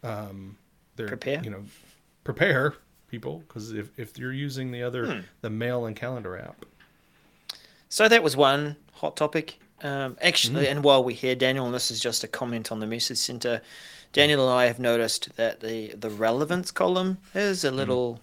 they're 0.04 1.08
Prepare. 1.08 1.42
You 1.44 1.50
know, 1.50 1.64
prepare 2.34 2.74
people 3.10 3.40
because 3.48 3.72
if 3.72 3.98
if 3.98 4.18
you're 4.18 4.34
using 4.34 4.72
the 4.72 4.84
other 4.84 5.06
Hmm. 5.06 5.20
the 5.42 5.50
mail 5.50 5.86
and 5.86 5.96
calendar 5.96 6.38
app, 6.38 6.66
So 7.90 8.10
that 8.10 8.22
was 8.22 8.36
one 8.36 8.76
hot 8.94 9.16
topic. 9.16 9.60
Um, 9.82 10.18
actually, 10.22 10.68
and 10.68 10.84
while 10.84 11.04
we're 11.04 11.16
here, 11.16 11.36
Daniel, 11.36 11.66
and 11.66 11.74
this 11.74 11.90
is 11.92 12.00
just 12.02 12.24
a 12.24 12.28
comment 12.28 12.72
on 12.72 12.80
the 12.80 12.88
message 12.88 13.18
center, 13.20 13.62
Daniel 14.12 14.42
and 14.50 14.60
I 14.60 14.66
have 14.66 14.80
noticed 14.80 15.36
that 15.38 15.60
the 15.62 15.94
the 15.96 16.10
relevance 16.10 16.72
column 16.72 17.20
is 17.34 17.64
a 17.64 17.72
little 17.72 18.20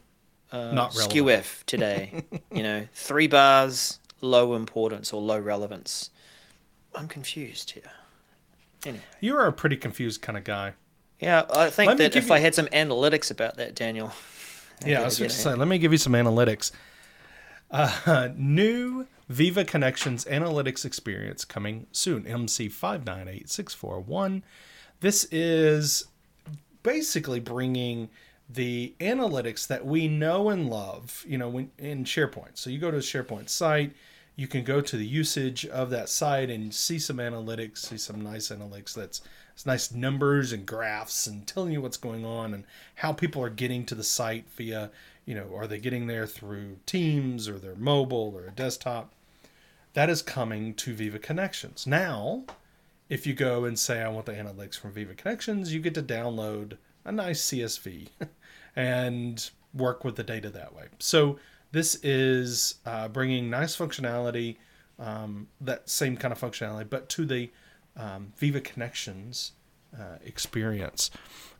uh, 0.52 0.72
Not 0.72 0.94
relevant. 0.94 1.12
SKUF 1.12 1.64
today. 1.66 2.24
you 2.52 2.62
know, 2.62 2.86
three 2.92 3.26
bars, 3.28 4.00
low 4.20 4.54
importance 4.54 5.12
or 5.14 5.22
low 5.22 5.38
relevance. 5.38 6.10
I'm 6.94 7.08
confused 7.08 7.70
here. 7.70 7.90
Anyway. 8.84 9.02
You 9.20 9.36
are 9.38 9.46
a 9.46 9.52
pretty 9.52 9.76
confused 9.78 10.20
kind 10.20 10.36
of 10.36 10.44
guy. 10.44 10.74
Yeah, 11.20 11.44
I 11.50 11.70
think 11.70 11.88
Let 11.88 11.98
that 11.98 12.16
if 12.16 12.28
you- 12.28 12.34
I 12.34 12.38
had 12.40 12.54
some 12.54 12.66
analytics 12.66 13.30
about 13.30 13.56
that, 13.56 13.74
Daniel. 13.74 14.12
Yeah, 14.84 15.02
I 15.02 15.04
was 15.04 15.18
going 15.18 15.30
to 15.30 15.36
say, 15.36 15.54
let 15.54 15.68
me 15.68 15.78
give 15.78 15.92
you 15.92 15.98
some 15.98 16.14
analytics. 16.14 16.72
Uh, 17.70 18.28
new 18.36 19.06
Viva 19.28 19.64
Connections 19.64 20.24
analytics 20.26 20.84
experience 20.84 21.44
coming 21.44 21.86
soon. 21.92 22.24
MC598641. 22.24 24.42
This 25.00 25.24
is 25.30 26.06
basically 26.82 27.40
bringing 27.40 28.10
the 28.48 28.94
analytics 29.00 29.66
that 29.68 29.86
we 29.86 30.08
know 30.08 30.50
and 30.50 30.68
love, 30.68 31.24
you 31.26 31.38
know, 31.38 31.48
when, 31.48 31.70
in 31.78 32.04
SharePoint. 32.04 32.58
So 32.58 32.68
you 32.68 32.78
go 32.78 32.90
to 32.90 32.98
a 32.98 33.00
SharePoint 33.00 33.48
site, 33.48 33.92
you 34.36 34.46
can 34.46 34.64
go 34.64 34.80
to 34.80 34.96
the 34.96 35.06
usage 35.06 35.64
of 35.66 35.90
that 35.90 36.08
site 36.08 36.50
and 36.50 36.74
see 36.74 36.98
some 36.98 37.16
analytics, 37.18 37.78
see 37.78 37.96
some 37.96 38.20
nice 38.20 38.48
analytics 38.48 38.92
that's 38.92 39.22
it's 39.54 39.64
nice 39.64 39.92
numbers 39.92 40.52
and 40.52 40.66
graphs 40.66 41.26
and 41.26 41.46
telling 41.46 41.72
you 41.72 41.80
what's 41.80 41.96
going 41.96 42.24
on 42.24 42.52
and 42.52 42.64
how 42.96 43.12
people 43.12 43.42
are 43.42 43.50
getting 43.50 43.86
to 43.86 43.94
the 43.94 44.02
site 44.02 44.46
via, 44.56 44.90
you 45.24 45.34
know, 45.34 45.54
are 45.54 45.68
they 45.68 45.78
getting 45.78 46.08
there 46.08 46.26
through 46.26 46.78
Teams 46.86 47.48
or 47.48 47.58
their 47.58 47.76
mobile 47.76 48.32
or 48.34 48.46
a 48.48 48.50
desktop? 48.50 49.12
That 49.92 50.10
is 50.10 50.22
coming 50.22 50.74
to 50.74 50.92
Viva 50.92 51.20
Connections. 51.20 51.86
Now, 51.86 52.44
if 53.08 53.28
you 53.28 53.34
go 53.34 53.64
and 53.64 53.78
say 53.78 54.02
I 54.02 54.08
want 54.08 54.26
the 54.26 54.32
analytics 54.32 54.76
from 54.76 54.92
Viva 54.92 55.14
Connections, 55.14 55.72
you 55.72 55.78
get 55.78 55.94
to 55.94 56.02
download 56.02 56.76
a 57.04 57.12
nice 57.12 57.40
CSV 57.42 58.08
and 58.76 59.50
work 59.72 60.04
with 60.04 60.16
the 60.16 60.24
data 60.24 60.50
that 60.50 60.74
way. 60.74 60.86
So 60.98 61.38
this 61.70 61.96
is 62.02 62.76
uh, 62.84 63.06
bringing 63.06 63.50
nice 63.50 63.76
functionality, 63.76 64.56
um, 64.98 65.46
that 65.60 65.88
same 65.88 66.16
kind 66.16 66.32
of 66.32 66.40
functionality, 66.40 66.90
but 66.90 67.08
to 67.10 67.24
the 67.24 67.50
um, 67.96 68.32
Viva 68.36 68.60
Connections 68.60 69.52
uh, 69.98 70.18
experience. 70.24 71.10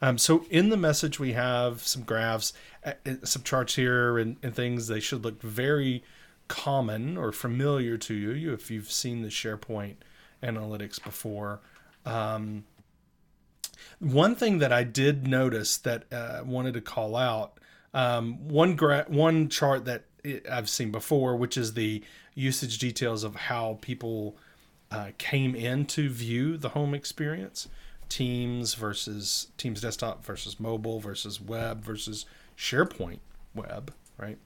Um, 0.02 0.18
so 0.18 0.44
in 0.50 0.68
the 0.68 0.76
message, 0.76 1.18
we 1.20 1.32
have 1.32 1.82
some 1.82 2.02
graphs, 2.02 2.52
uh, 2.84 2.92
uh, 3.06 3.14
some 3.22 3.42
charts 3.42 3.76
here, 3.76 4.18
and, 4.18 4.36
and 4.42 4.54
things. 4.54 4.88
They 4.88 5.00
should 5.00 5.24
look 5.24 5.40
very 5.40 6.02
common 6.48 7.16
or 7.16 7.32
familiar 7.32 7.96
to 7.96 8.14
you, 8.14 8.52
if 8.52 8.70
you've 8.70 8.90
seen 8.90 9.22
the 9.22 9.28
SharePoint 9.28 9.96
analytics 10.42 11.02
before. 11.02 11.60
Um, 12.04 12.64
one 13.98 14.34
thing 14.34 14.58
that 14.58 14.72
I 14.72 14.84
did 14.84 15.26
notice 15.26 15.76
that 15.78 16.12
uh, 16.12 16.42
wanted 16.44 16.74
to 16.74 16.80
call 16.80 17.16
out 17.16 17.58
um, 17.94 18.48
one 18.48 18.74
gra- 18.74 19.06
one 19.08 19.48
chart 19.48 19.84
that 19.84 20.04
I've 20.50 20.68
seen 20.68 20.90
before, 20.90 21.36
which 21.36 21.56
is 21.56 21.74
the 21.74 22.02
usage 22.34 22.78
details 22.78 23.22
of 23.22 23.36
how 23.36 23.78
people 23.80 24.36
uh, 24.94 25.10
came 25.18 25.54
in 25.54 25.86
to 25.86 26.08
view 26.08 26.56
the 26.56 26.70
home 26.70 26.94
experience. 26.94 27.68
Teams 28.08 28.74
versus 28.74 29.48
teams 29.56 29.80
desktop 29.80 30.24
versus 30.24 30.60
mobile 30.60 31.00
versus 31.00 31.40
web 31.40 31.82
versus 31.82 32.26
sharepoint 32.56 33.18
web 33.54 33.92
right? 34.18 34.38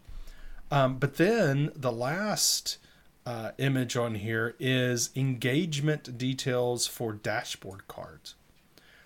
Um, 0.70 0.98
but 0.98 1.16
then 1.16 1.70
the 1.74 1.92
last 1.92 2.78
uh, 3.26 3.52
image 3.58 3.96
on 3.96 4.16
here 4.16 4.54
is 4.58 5.10
engagement 5.14 6.18
details 6.18 6.86
for 6.86 7.12
dashboard 7.12 7.88
cards. 7.88 8.34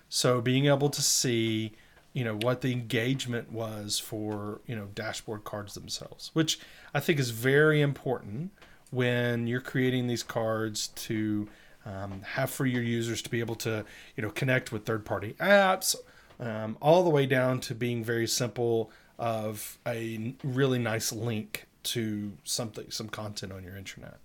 So 0.09 0.41
being 0.41 0.67
able 0.67 0.89
to 0.89 1.01
see 1.01 1.73
you 2.13 2.23
know 2.23 2.35
what 2.35 2.61
the 2.61 2.71
engagement 2.71 3.51
was 3.51 3.97
for 3.97 4.61
you 4.67 4.75
know 4.75 4.87
dashboard 4.93 5.43
cards 5.43 5.73
themselves 5.73 6.29
which 6.33 6.59
i 6.93 6.99
think 6.99 7.17
is 7.19 7.31
very 7.31 7.81
important 7.81 8.51
when 8.93 9.47
you're 9.47 9.61
creating 9.61 10.07
these 10.07 10.23
cards 10.23 10.87
to 10.89 11.47
um, 11.85 12.21
have 12.21 12.49
for 12.49 12.65
your 12.65 12.83
users 12.83 13.21
to 13.21 13.29
be 13.29 13.39
able 13.39 13.55
to 13.55 13.83
you 14.15 14.23
know 14.23 14.29
connect 14.29 14.71
with 14.71 14.85
third 14.85 15.03
party 15.03 15.35
apps 15.39 15.95
um, 16.39 16.77
all 16.81 17.03
the 17.03 17.09
way 17.09 17.25
down 17.25 17.59
to 17.59 17.75
being 17.75 18.03
very 18.03 18.27
simple 18.27 18.91
of 19.17 19.77
a 19.85 20.35
really 20.43 20.79
nice 20.79 21.11
link 21.11 21.67
to 21.83 22.31
something 22.43 22.89
some 22.89 23.09
content 23.09 23.51
on 23.51 23.63
your 23.63 23.75
internet. 23.75 24.17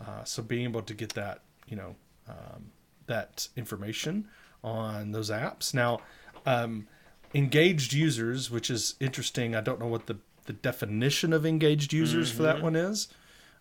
Uh, 0.00 0.24
so 0.24 0.42
being 0.42 0.64
able 0.64 0.82
to 0.82 0.94
get 0.94 1.10
that 1.14 1.40
you 1.66 1.76
know 1.76 1.94
um, 2.28 2.70
that 3.06 3.48
information 3.56 4.26
on 4.62 5.12
those 5.12 5.30
apps. 5.30 5.74
Now 5.74 6.00
um, 6.46 6.86
engaged 7.34 7.92
users 7.92 8.50
which 8.50 8.70
is 8.70 8.94
interesting 9.00 9.54
i 9.54 9.60
don't 9.60 9.78
know 9.78 9.86
what 9.86 10.06
the, 10.06 10.16
the 10.46 10.52
definition 10.52 11.32
of 11.32 11.44
engaged 11.44 11.92
users 11.92 12.30
for 12.30 12.42
that 12.42 12.62
one 12.62 12.74
is 12.74 13.08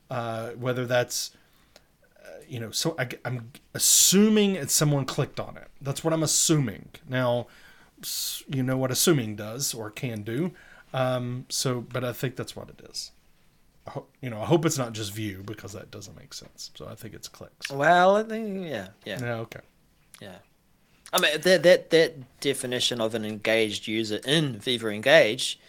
uh, 0.09 0.49
whether 0.51 0.85
that's 0.85 1.31
uh, 2.25 2.29
you 2.47 2.59
know 2.59 2.71
so 2.71 2.95
I, 2.97 3.09
am 3.25 3.51
assuming 3.73 4.55
it's 4.55 4.73
someone 4.73 5.05
clicked 5.05 5.39
on 5.39 5.57
it. 5.57 5.67
That's 5.81 6.03
what 6.03 6.13
i'm 6.13 6.23
assuming. 6.23 6.89
Now 7.07 7.47
you 8.47 8.63
know 8.63 8.77
what 8.77 8.91
assuming 8.91 9.35
does 9.35 9.73
or 9.73 9.89
can 9.89 10.23
do. 10.23 10.51
Um, 10.93 11.45
so 11.49 11.81
but 11.81 12.03
i 12.03 12.13
think 12.13 12.35
that's 12.35 12.55
what 12.55 12.69
it 12.69 12.81
is. 12.89 13.11
I 13.85 13.91
hope, 13.91 14.13
you 14.21 14.29
know 14.29 14.41
i 14.41 14.45
hope 14.45 14.65
it's 14.65 14.77
not 14.77 14.93
just 14.93 15.13
view 15.13 15.43
because 15.45 15.73
that 15.73 15.91
doesn't 15.91 16.17
make 16.17 16.33
sense. 16.33 16.71
So 16.75 16.87
i 16.87 16.95
think 16.95 17.13
it's 17.13 17.27
clicks. 17.27 17.71
Well, 17.71 18.15
I 18.15 18.23
think, 18.23 18.65
yeah, 18.67 18.89
yeah, 19.05 19.19
yeah 19.21 19.35
okay. 19.35 19.61
Yeah. 20.21 20.37
I 21.13 21.21
mean, 21.21 21.39
that 21.41 21.63
that 21.63 21.89
that 21.91 22.39
definition 22.41 22.99
of 22.99 23.15
an 23.15 23.23
engaged 23.23 23.87
user 23.87 24.19
in 24.25 24.59
Viva 24.59 24.89
Engage 24.89 25.59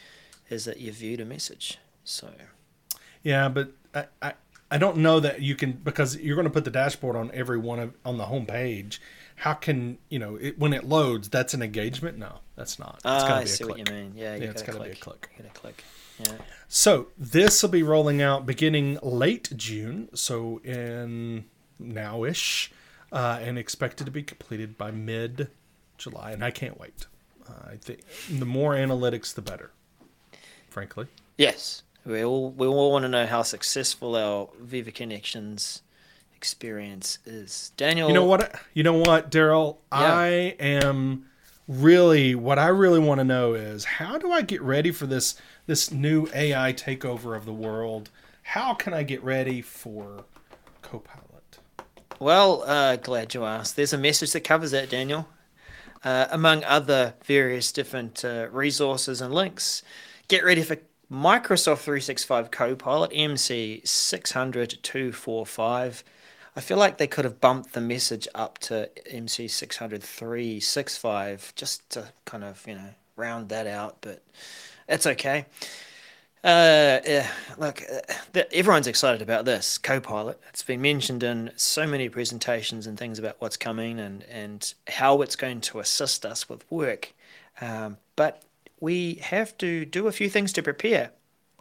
is 0.50 0.64
that 0.64 0.78
you 0.78 0.92
viewed 0.92 1.20
a 1.20 1.24
message. 1.24 1.78
So. 2.04 2.30
Yeah, 3.22 3.48
but 3.48 3.72
I, 3.94 4.06
I, 4.22 4.32
I 4.70 4.78
don't 4.78 4.98
know 4.98 5.20
that 5.20 5.40
you 5.42 5.54
can 5.54 5.72
because 5.72 6.16
you're 6.16 6.36
going 6.36 6.46
to 6.46 6.52
put 6.52 6.64
the 6.64 6.70
dashboard 6.70 7.16
on 7.16 7.30
every 7.32 7.58
one 7.58 7.78
of 7.78 7.94
on 8.04 8.18
the 8.18 8.26
home 8.26 8.46
page. 8.46 9.00
How 9.36 9.54
can 9.54 9.98
you 10.08 10.18
know 10.18 10.36
it, 10.36 10.58
when 10.58 10.72
it 10.72 10.84
loads? 10.84 11.28
That's 11.28 11.54
an 11.54 11.62
engagement. 11.62 12.18
No, 12.18 12.40
that's 12.56 12.78
not. 12.78 12.96
It's 12.96 13.02
Ah, 13.04 13.20
gotta 13.20 13.34
I 13.34 13.38
be 13.38 13.44
a 13.44 13.46
see 13.48 13.64
what 13.64 13.74
click. 13.76 13.88
you 13.88 13.94
mean. 13.94 14.12
Yeah, 14.16 14.34
you 14.34 14.42
Yeah, 14.44 14.50
it's 14.50 14.62
gotta 14.62 14.78
gotta 14.78 14.90
be 14.90 14.96
a 14.96 14.96
click. 14.96 15.20
click. 15.22 15.30
You 15.38 15.44
gotta 15.44 15.60
click. 15.60 15.84
Yeah. 16.20 16.32
So 16.66 17.08
this 17.16 17.62
will 17.62 17.70
be 17.70 17.82
rolling 17.84 18.20
out 18.20 18.44
beginning 18.44 18.98
late 19.02 19.52
June, 19.56 20.08
so 20.14 20.60
in 20.64 21.44
nowish, 21.80 22.70
uh, 23.12 23.38
and 23.40 23.56
expected 23.56 24.04
to 24.06 24.10
be 24.10 24.22
completed 24.24 24.76
by 24.76 24.90
mid 24.90 25.48
July. 25.96 26.32
And 26.32 26.44
I 26.44 26.50
can't 26.50 26.78
wait. 26.78 27.06
Uh, 27.48 27.70
I 27.70 27.76
think 27.76 28.00
the 28.28 28.44
more 28.44 28.74
analytics, 28.74 29.32
the 29.32 29.42
better. 29.42 29.70
Frankly. 30.68 31.06
Yes, 31.38 31.84
we 32.08 32.24
all 32.24 32.50
we 32.50 32.66
all 32.66 32.92
want 32.92 33.04
to 33.04 33.08
know 33.08 33.26
how 33.26 33.42
successful 33.42 34.16
our 34.16 34.48
Viva 34.60 34.90
Connections 34.90 35.82
experience 36.34 37.18
is. 37.26 37.72
Daniel, 37.76 38.08
You 38.08 38.14
know 38.14 38.24
what? 38.24 38.60
You 38.74 38.82
know 38.82 38.94
what, 38.94 39.30
Darrell? 39.30 39.80
I 39.92 40.56
am 40.58 41.26
really 41.66 42.34
what 42.34 42.58
I 42.58 42.68
really 42.68 42.98
want 42.98 43.18
to 43.18 43.24
know 43.24 43.52
is 43.54 43.84
how 43.84 44.16
do 44.16 44.32
I 44.32 44.42
get 44.42 44.62
ready 44.62 44.90
for 44.90 45.06
this 45.06 45.36
this 45.66 45.90
new 45.90 46.26
AI 46.34 46.72
takeover 46.72 47.36
of 47.36 47.44
the 47.44 47.52
world? 47.52 48.10
How 48.42 48.72
can 48.72 48.94
I 48.94 49.02
get 49.02 49.22
ready 49.22 49.60
for 49.60 50.24
Copilot? 50.80 51.58
Well, 52.18 52.62
uh, 52.66 52.96
glad 52.96 53.34
you 53.34 53.44
asked. 53.44 53.76
There's 53.76 53.92
a 53.92 53.98
message 53.98 54.32
that 54.32 54.40
covers 54.40 54.70
that, 54.70 54.88
Daniel. 54.88 55.28
Uh, 56.02 56.26
among 56.30 56.64
other 56.64 57.14
various 57.24 57.70
different 57.72 58.24
uh, 58.24 58.48
resources 58.50 59.20
and 59.20 59.34
links, 59.34 59.82
get 60.28 60.44
ready 60.44 60.62
for 60.62 60.76
Microsoft 61.10 61.78
365 61.78 62.50
Copilot 62.50 63.10
MC 63.14 63.80
600.245. 63.84 66.02
I 66.54 66.60
feel 66.60 66.76
like 66.76 66.98
they 66.98 67.06
could 67.06 67.24
have 67.24 67.40
bumped 67.40 67.72
the 67.72 67.80
message 67.80 68.28
up 68.34 68.58
to 68.58 68.90
MC 69.10 69.46
600.365 69.46 71.54
just 71.54 71.88
to 71.90 72.12
kind 72.26 72.44
of, 72.44 72.62
you 72.66 72.74
know, 72.74 72.90
round 73.16 73.48
that 73.48 73.66
out, 73.66 73.96
but 74.02 74.22
it's 74.88 75.06
okay. 75.06 75.46
Uh, 76.44 77.00
yeah, 77.06 77.26
look, 77.56 77.82
uh, 77.90 78.00
everyone's 78.52 78.86
excited 78.86 79.22
about 79.22 79.44
this 79.44 79.76
Copilot. 79.78 80.38
It's 80.50 80.62
been 80.62 80.82
mentioned 80.82 81.22
in 81.22 81.52
so 81.56 81.86
many 81.86 82.08
presentations 82.08 82.86
and 82.86 82.98
things 82.98 83.18
about 83.18 83.36
what's 83.38 83.56
coming 83.56 83.98
and, 83.98 84.24
and 84.24 84.74
how 84.88 85.22
it's 85.22 85.36
going 85.36 85.62
to 85.62 85.80
assist 85.80 86.26
us 86.26 86.48
with 86.48 86.70
work. 86.70 87.14
Um, 87.60 87.96
but 88.14 88.42
we 88.80 89.14
have 89.16 89.56
to 89.58 89.84
do 89.84 90.06
a 90.06 90.12
few 90.12 90.28
things 90.28 90.52
to 90.54 90.62
prepare, 90.62 91.10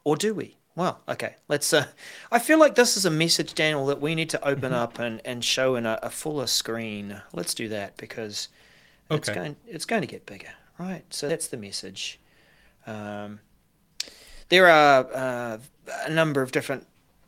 or 0.03 0.15
do 0.15 0.33
we? 0.33 0.57
Well, 0.75 1.01
okay, 1.09 1.35
let's. 1.47 1.73
Uh, 1.73 1.87
I 2.31 2.37
feel 2.39 2.59
like 2.59 2.75
this 2.75 2.97
is 2.97 3.05
a 3.05 3.09
message, 3.09 3.55
Daniel, 3.55 3.87
that 3.87 3.99
we 3.99 4.13
need 4.13 4.29
to 4.29 4.47
open 4.47 4.73
up 4.73 4.99
and, 4.99 5.19
and 5.25 5.43
show 5.43 5.75
in 5.75 5.87
a, 5.87 5.99
a 6.03 6.11
fuller 6.11 6.45
screen. 6.45 7.21
Let's 7.33 7.55
do 7.55 7.67
that 7.69 7.97
because 7.97 8.49
it's 9.09 9.29
going 9.29 9.55
it's 9.65 9.85
going 9.85 10.01
to 10.01 10.07
get 10.07 10.25
bigger, 10.25 10.53
right? 10.77 11.03
So 11.09 11.27
that's 11.27 11.47
the 11.47 11.57
message. 11.57 12.19
Um, 12.85 13.39
there 14.49 14.67
are 14.67 15.07
uh, 15.13 15.57
a 16.05 16.09
number 16.11 16.41
of 16.43 16.51
different 16.51 16.85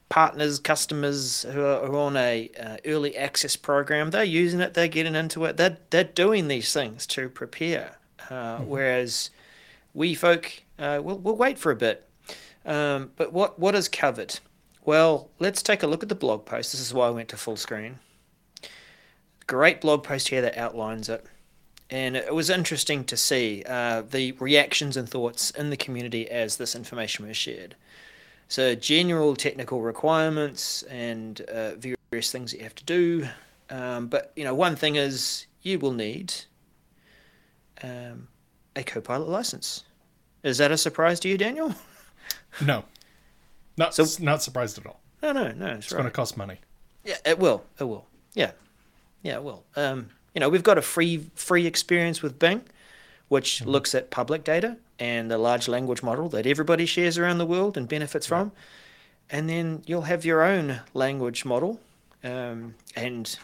partners, 0.10 0.60
customers 0.60 1.44
who 1.52 1.64
are, 1.64 1.86
who 1.86 1.96
are 1.96 2.00
on 2.00 2.18
a 2.18 2.50
uh, 2.60 2.78
early 2.86 3.18
access 3.18 3.56
program. 3.56 4.12
They're 4.12 4.24
using 4.24 4.60
it. 4.60 4.74
They're 4.74 4.88
getting 4.88 5.16
into 5.16 5.46
it. 5.46 5.58
They're 5.58 5.78
they're 5.90 6.04
doing 6.04 6.50
these 6.50 6.72
things 6.72 7.08
to 7.08 7.30
prepare. 7.30 7.98
Uh, 8.30 8.60
Whereas 8.60 9.32
we 10.00 10.16
folk, 10.16 10.64
uh, 10.80 11.02
we'll, 11.04 11.18
we'll 11.18 11.36
wait 11.36 11.60
for 11.60 11.74
a 11.74 11.76
bit. 11.76 12.08
Um, 12.66 13.12
but 13.18 13.34
what 13.34 13.60
what 13.60 13.76
is 13.76 13.90
covered? 13.90 14.40
Well, 14.86 15.30
let's 15.40 15.62
take 15.62 15.84
a 15.84 15.88
look 15.88 16.04
at 16.04 16.10
the 16.10 16.16
blog 16.16 16.46
post. 16.46 16.72
This 16.72 16.80
is 16.80 16.94
why 16.94 17.08
I 17.08 17.10
went 17.10 17.28
to 17.30 17.38
full 17.38 17.58
screen. 17.58 18.00
Great 19.46 19.82
blog 19.82 20.04
post 20.04 20.30
here 20.30 20.42
that 20.42 20.58
outlines 20.58 21.10
it. 21.10 21.26
And 21.90 22.16
it 22.16 22.34
was 22.34 22.50
interesting 22.50 23.04
to 23.06 23.18
see 23.18 23.64
uh, 23.68 24.04
the 24.04 24.32
reactions 24.34 24.96
and 24.96 25.10
thoughts 25.10 25.52
in 25.52 25.70
the 25.70 25.76
community 25.76 26.30
as 26.30 26.56
this 26.56 26.76
information 26.76 27.28
was 27.28 27.36
shared. 27.36 27.76
So, 28.48 28.76
general 28.76 29.36
technical 29.36 29.82
requirements 29.82 30.84
and 30.84 31.42
uh, 31.42 31.72
various 31.76 32.32
things 32.32 32.52
that 32.52 32.58
you 32.58 32.64
have 32.64 32.76
to 32.76 32.86
do. 32.86 33.28
Um, 33.70 34.08
but, 34.08 34.32
you 34.36 34.46
know, 34.46 34.56
one 34.56 34.78
thing 34.78 34.96
is 34.96 35.46
you 35.62 35.78
will 35.78 35.94
need 35.94 36.34
um, 37.84 38.30
a 38.76 38.84
Copilot 38.84 39.28
license. 39.28 39.84
Is 40.44 40.58
that 40.60 40.72
a 40.72 40.78
surprise 40.78 41.20
to 41.22 41.30
you, 41.30 41.38
Daniel? 41.38 41.76
No, 42.66 42.84
not 43.78 43.94
So- 43.94 44.06
not 44.24 44.42
surprised 44.42 44.78
at 44.80 44.86
all. 44.88 45.00
No, 45.22 45.32
no, 45.34 45.52
no. 45.52 45.68
It's 45.68 45.86
It's 45.86 45.92
right. 45.92 46.00
going 46.00 46.10
to 46.10 46.16
cost 46.16 46.36
money. 46.36 46.58
Yeah, 47.06 47.18
it 47.26 47.38
will. 47.38 47.64
It 47.80 47.84
will. 47.84 48.06
Yeah, 48.34 48.52
yeah, 49.22 49.36
it 49.36 49.44
will. 49.44 49.64
Um, 49.76 50.10
you 50.34 50.40
know, 50.40 50.50
we've 50.50 50.64
got 50.64 50.78
a 50.78 50.82
free 50.82 51.30
free 51.36 51.68
experience 51.68 52.22
with 52.24 52.40
Bing, 52.40 52.64
which 53.28 53.64
looks 53.66 53.94
at 53.94 54.10
public 54.10 54.44
data 54.44 54.78
and 54.98 55.30
the 55.30 55.38
large 55.38 55.68
language 55.68 56.02
model 56.02 56.28
that 56.30 56.46
everybody 56.48 56.86
shares 56.88 57.18
around 57.20 57.38
the 57.38 57.46
world 57.46 57.78
and 57.78 57.88
benefits 57.88 58.26
from, 58.26 58.52
and 59.30 59.48
then 59.48 59.84
you'll 59.86 60.02
have 60.10 60.26
your 60.26 60.42
own 60.42 60.82
language 60.96 61.46
model 61.46 61.80
um, 62.24 62.74
and 62.96 63.38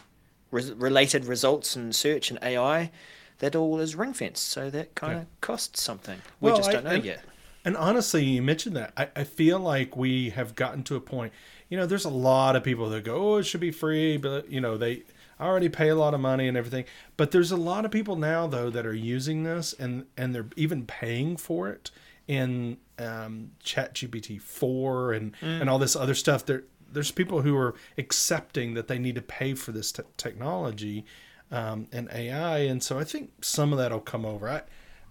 re- 0.50 0.72
related 0.76 1.24
results 1.26 1.76
and 1.76 1.94
search 1.94 2.30
and 2.30 2.38
AI. 2.42 2.90
That 3.38 3.54
all 3.54 3.80
is 3.80 3.94
ring 3.94 4.12
fenced, 4.14 4.48
so 4.48 4.70
that 4.70 4.94
kind 4.94 5.12
of 5.14 5.18
Yeah. 5.20 5.24
costs 5.40 5.82
something. 5.82 6.20
We 6.40 6.48
Well, 6.50 6.56
just 6.56 6.70
don't 6.70 6.84
know 6.84 6.90
and- 6.90 7.04
yet. 7.04 7.24
And 7.64 7.76
honestly, 7.76 8.22
you 8.24 8.42
mentioned 8.42 8.76
that. 8.76 8.92
I, 8.96 9.08
I 9.16 9.24
feel 9.24 9.58
like 9.58 9.96
we 9.96 10.30
have 10.30 10.54
gotten 10.54 10.84
to 10.84 10.94
a 10.94 11.00
point. 11.00 11.32
You 11.68 11.76
know, 11.76 11.84
there's 11.84 12.04
a 12.04 12.08
lot 12.10 12.54
of 12.54 12.62
people 12.62 12.88
that 12.90 13.02
go, 13.04 13.34
"Oh, 13.34 13.36
it 13.38 13.42
should 13.42 13.60
be 13.60 13.72
free," 13.72 14.16
but 14.16 14.48
you 14.50 14.60
know, 14.60 14.76
they 14.76 15.02
already 15.40 15.68
pay 15.68 15.88
a 15.88 15.96
lot 15.96 16.14
of 16.14 16.20
money 16.20 16.46
and 16.46 16.56
everything. 16.56 16.84
But 17.16 17.32
there's 17.32 17.50
a 17.50 17.56
lot 17.56 17.84
of 17.84 17.90
people 17.90 18.14
now 18.16 18.46
though 18.46 18.70
that 18.70 18.86
are 18.86 18.94
using 18.94 19.42
this 19.42 19.72
and 19.72 20.06
and 20.16 20.32
they're 20.34 20.46
even 20.56 20.86
paying 20.86 21.36
for 21.36 21.68
it 21.68 21.90
in 22.28 22.76
um, 23.00 23.50
ChatGPT 23.64 24.40
four 24.40 25.12
and 25.12 25.34
and 25.42 25.68
all 25.68 25.78
this 25.80 25.96
other 25.96 26.14
stuff. 26.14 26.46
There 26.46 26.62
there's 26.92 27.10
people 27.10 27.42
who 27.42 27.56
are 27.56 27.74
accepting 27.98 28.74
that 28.74 28.86
they 28.86 28.98
need 29.00 29.16
to 29.16 29.22
pay 29.22 29.54
for 29.54 29.72
this 29.72 29.90
te- 29.90 30.04
technology 30.16 31.04
um, 31.50 31.86
and 31.92 32.08
AI, 32.12 32.58
and 32.60 32.82
so 32.82 32.98
I 32.98 33.04
think 33.04 33.44
some 33.44 33.72
of 33.72 33.78
that'll 33.78 34.00
come 34.00 34.24
over. 34.24 34.48
I, 34.48 34.62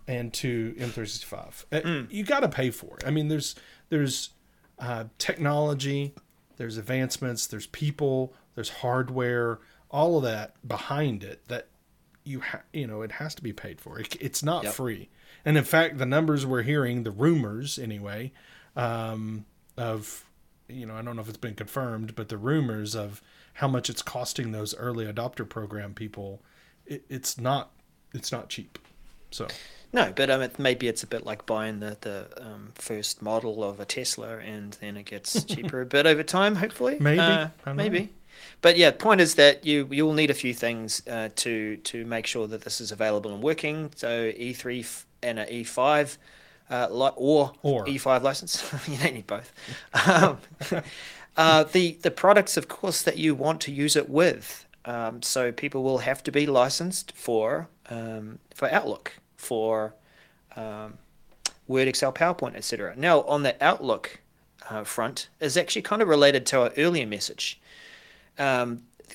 and 0.08 0.32
to 0.36 0.76
M365. 0.78 1.66
Uh, 1.72 2.08
You 2.12 2.24
got 2.24 2.42
to 2.42 2.50
pay 2.50 2.70
for 2.70 2.98
it. 2.98 3.04
I 3.08 3.10
mean, 3.12 3.28
there's 3.28 3.56
there's 3.90 4.30
uh, 4.80 5.06
technology, 5.18 6.14
there's 6.58 6.78
advancements, 6.78 7.48
there's 7.48 7.68
people, 7.68 8.34
there's 8.56 8.70
hardware, 8.70 9.60
all 9.90 10.18
of 10.18 10.24
that 10.24 10.56
behind 10.68 11.24
it 11.24 11.48
that 11.48 11.68
you 12.24 12.42
ha- 12.42 12.62
you 12.74 12.86
know 12.88 13.02
it 13.02 13.14
has 13.14 13.34
to 13.36 13.42
be 13.44 13.54
paid 13.54 13.80
for. 13.82 14.00
It, 14.00 14.16
it's 14.22 14.44
not 14.44 14.64
Yep. 14.64 14.74
free. 14.74 15.10
And 15.44 15.58
in 15.58 15.64
fact, 15.64 15.98
the 16.00 16.06
numbers 16.06 16.46
we're 16.46 16.64
hearing, 16.64 17.04
the 17.04 17.12
rumors 17.12 17.78
anyway, 17.80 18.32
um, 18.76 19.46
of 19.78 20.26
you 20.68 20.86
know 20.86 20.96
I 20.96 21.02
don't 21.02 21.16
know 21.16 21.22
if 21.22 21.30
it's 21.30 21.38
been 21.38 21.56
confirmed, 21.56 22.16
but 22.16 22.30
the 22.30 22.38
rumors 22.38 22.96
of 22.96 23.22
how 23.56 23.68
much 23.68 23.90
it's 23.90 24.02
costing 24.02 24.52
those 24.52 24.76
early 24.76 25.06
adopter 25.06 25.48
program 25.48 25.94
people, 25.94 26.42
it, 26.86 27.04
it's 27.10 27.38
not 27.40 27.72
it's 28.14 28.32
not 28.32 28.50
cheap. 28.50 28.78
So. 29.32 29.48
No, 29.94 30.12
but 30.14 30.30
um, 30.30 30.42
it, 30.42 30.60
maybe 30.60 30.90
it's 30.90 31.04
a 31.04 31.08
bit 31.08 31.26
like 31.26 31.46
buying 31.46 31.80
the 31.80 31.98
the 32.02 32.28
um, 32.38 32.74
first 32.76 33.22
model 33.22 33.64
of 33.64 33.80
a 33.80 33.86
Tesla, 33.86 34.38
and 34.40 34.74
then 34.82 34.98
it 34.98 35.06
gets 35.06 35.44
cheaper 35.46 35.82
a 35.82 35.86
bit 35.86 36.06
over 36.06 36.22
time. 36.24 36.56
Hopefully, 36.56 36.98
Maybe. 37.00 37.20
Uh, 37.20 37.48
don't 37.64 37.78
know. 37.78 37.84
maybe. 37.84 38.10
But 38.62 38.78
yeah, 38.78 38.90
the 38.92 38.98
point 38.98 39.22
is 39.22 39.36
that 39.36 39.66
you 39.66 39.88
you'll 39.92 40.14
need 40.14 40.30
a 40.32 40.34
few 40.34 40.54
things 40.54 41.02
uh, 41.08 41.30
to 41.38 41.78
to 41.78 42.04
make 42.06 42.28
sure 42.28 42.46
that 42.48 42.62
this 42.62 42.82
is 42.82 42.92
available 42.92 43.34
and 43.34 43.42
working. 43.42 43.92
So 43.96 44.32
E3 44.34 44.82
f- 44.82 45.06
and 45.24 45.40
a 45.40 45.46
E5, 45.46 46.18
uh, 46.70 46.88
li- 46.92 47.12
or, 47.16 47.54
Or. 47.64 47.86
E5 47.86 48.22
license. 48.22 48.70
you 48.88 48.98
don't 48.98 49.14
need 49.14 49.28
both. 49.28 49.54
Um, 50.08 50.38
uh, 51.38 51.64
the 51.64 51.98
the 52.02 52.12
products, 52.12 52.58
of 52.58 52.68
course, 52.68 53.02
that 53.02 53.18
you 53.18 53.36
want 53.36 53.62
to 53.62 53.72
use 53.72 53.96
it 53.96 54.10
with. 54.10 54.66
Um, 54.86 55.24
so 55.24 55.52
people 55.52 55.84
will 55.84 56.00
have 56.00 56.22
to 56.24 56.32
be 56.32 56.46
licensed 56.46 57.12
for 57.16 57.68
um, 57.90 58.40
for 58.54 58.72
Outlook, 58.72 59.14
for 59.36 59.94
um, 60.56 60.98
Word, 61.68 61.88
Excel, 61.88 62.14
PowerPoint, 62.14 62.56
etc. 62.56 62.94
Now, 62.96 63.22
on 63.22 63.44
the 63.44 63.62
Outlook 63.64 64.20
uh, 64.70 64.84
front, 64.84 65.30
is 65.40 65.58
actually 65.58 65.82
kind 65.82 66.02
of 66.02 66.08
related 66.08 66.46
to 66.48 66.62
our 66.62 66.72
earlier 66.78 67.06
message. 67.06 67.60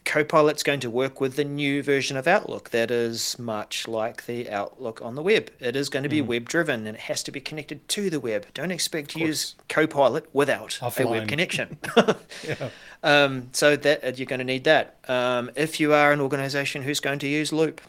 Copilot's 0.04 0.62
going 0.62 0.80
to 0.80 0.90
work 0.90 1.20
with 1.20 1.36
the 1.36 1.44
new 1.44 1.82
version 1.82 2.16
of 2.16 2.26
Outlook 2.26 2.70
that 2.70 2.90
is 2.90 3.38
much 3.38 3.86
like 3.86 4.26
the 4.26 4.50
Outlook 4.50 5.00
on 5.02 5.14
the 5.14 5.22
web. 5.22 5.50
It 5.60 5.76
is 5.76 5.88
going 5.88 6.02
to 6.02 6.08
be 6.08 6.20
web 6.20 6.48
driven 6.48 6.86
and 6.86 6.96
it 6.96 7.02
has 7.02 7.22
to 7.24 7.30
be 7.30 7.40
connected 7.40 7.86
to 7.88 8.10
the 8.10 8.20
web. 8.20 8.46
Don't 8.54 8.70
expect 8.70 9.10
to 9.10 9.20
use 9.20 9.54
Copilot 9.68 10.28
without 10.32 10.78
a 10.82 11.06
web 11.06 11.28
connection. 11.28 11.78
Yeah. 12.46 12.70
Um, 13.02 13.48
so 13.52 13.76
that 13.76 14.04
uh, 14.04 14.12
you're 14.14 14.26
going 14.26 14.38
to 14.38 14.44
need 14.44 14.64
that. 14.64 14.96
Um, 15.08 15.50
if 15.56 15.80
you 15.80 15.92
are 15.92 16.12
an 16.12 16.20
organization 16.20 16.82
who's 16.82 17.00
going 17.00 17.18
to 17.20 17.28
use 17.28 17.52
Loop, 17.52 17.80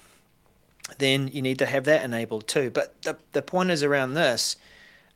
then 0.97 1.27
you 1.29 1.41
need 1.41 1.59
to 1.59 1.65
have 1.65 1.85
that 1.85 2.03
enabled 2.03 2.47
too. 2.47 2.69
But 2.69 3.01
the 3.03 3.17
the 3.31 3.41
point 3.41 3.71
is 3.71 3.83
around 3.83 4.13
this. 4.13 4.57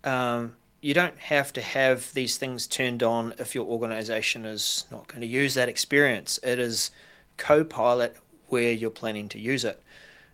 Um, 0.03 0.55
you 0.85 0.93
don't 0.93 1.17
have 1.17 1.51
to 1.51 1.61
have 1.61 2.13
these 2.13 2.37
things 2.37 2.67
turned 2.67 3.01
on 3.01 3.33
if 3.39 3.55
your 3.55 3.65
organization 3.65 4.45
is 4.45 4.85
not 4.91 5.07
going 5.07 5.19
to 5.19 5.25
use 5.25 5.55
that 5.55 5.67
experience. 5.67 6.39
It 6.43 6.59
is 6.59 6.91
Copilot 7.37 8.15
where 8.49 8.71
you're 8.71 8.91
planning 8.91 9.27
to 9.29 9.39
use 9.39 9.65
it. 9.65 9.81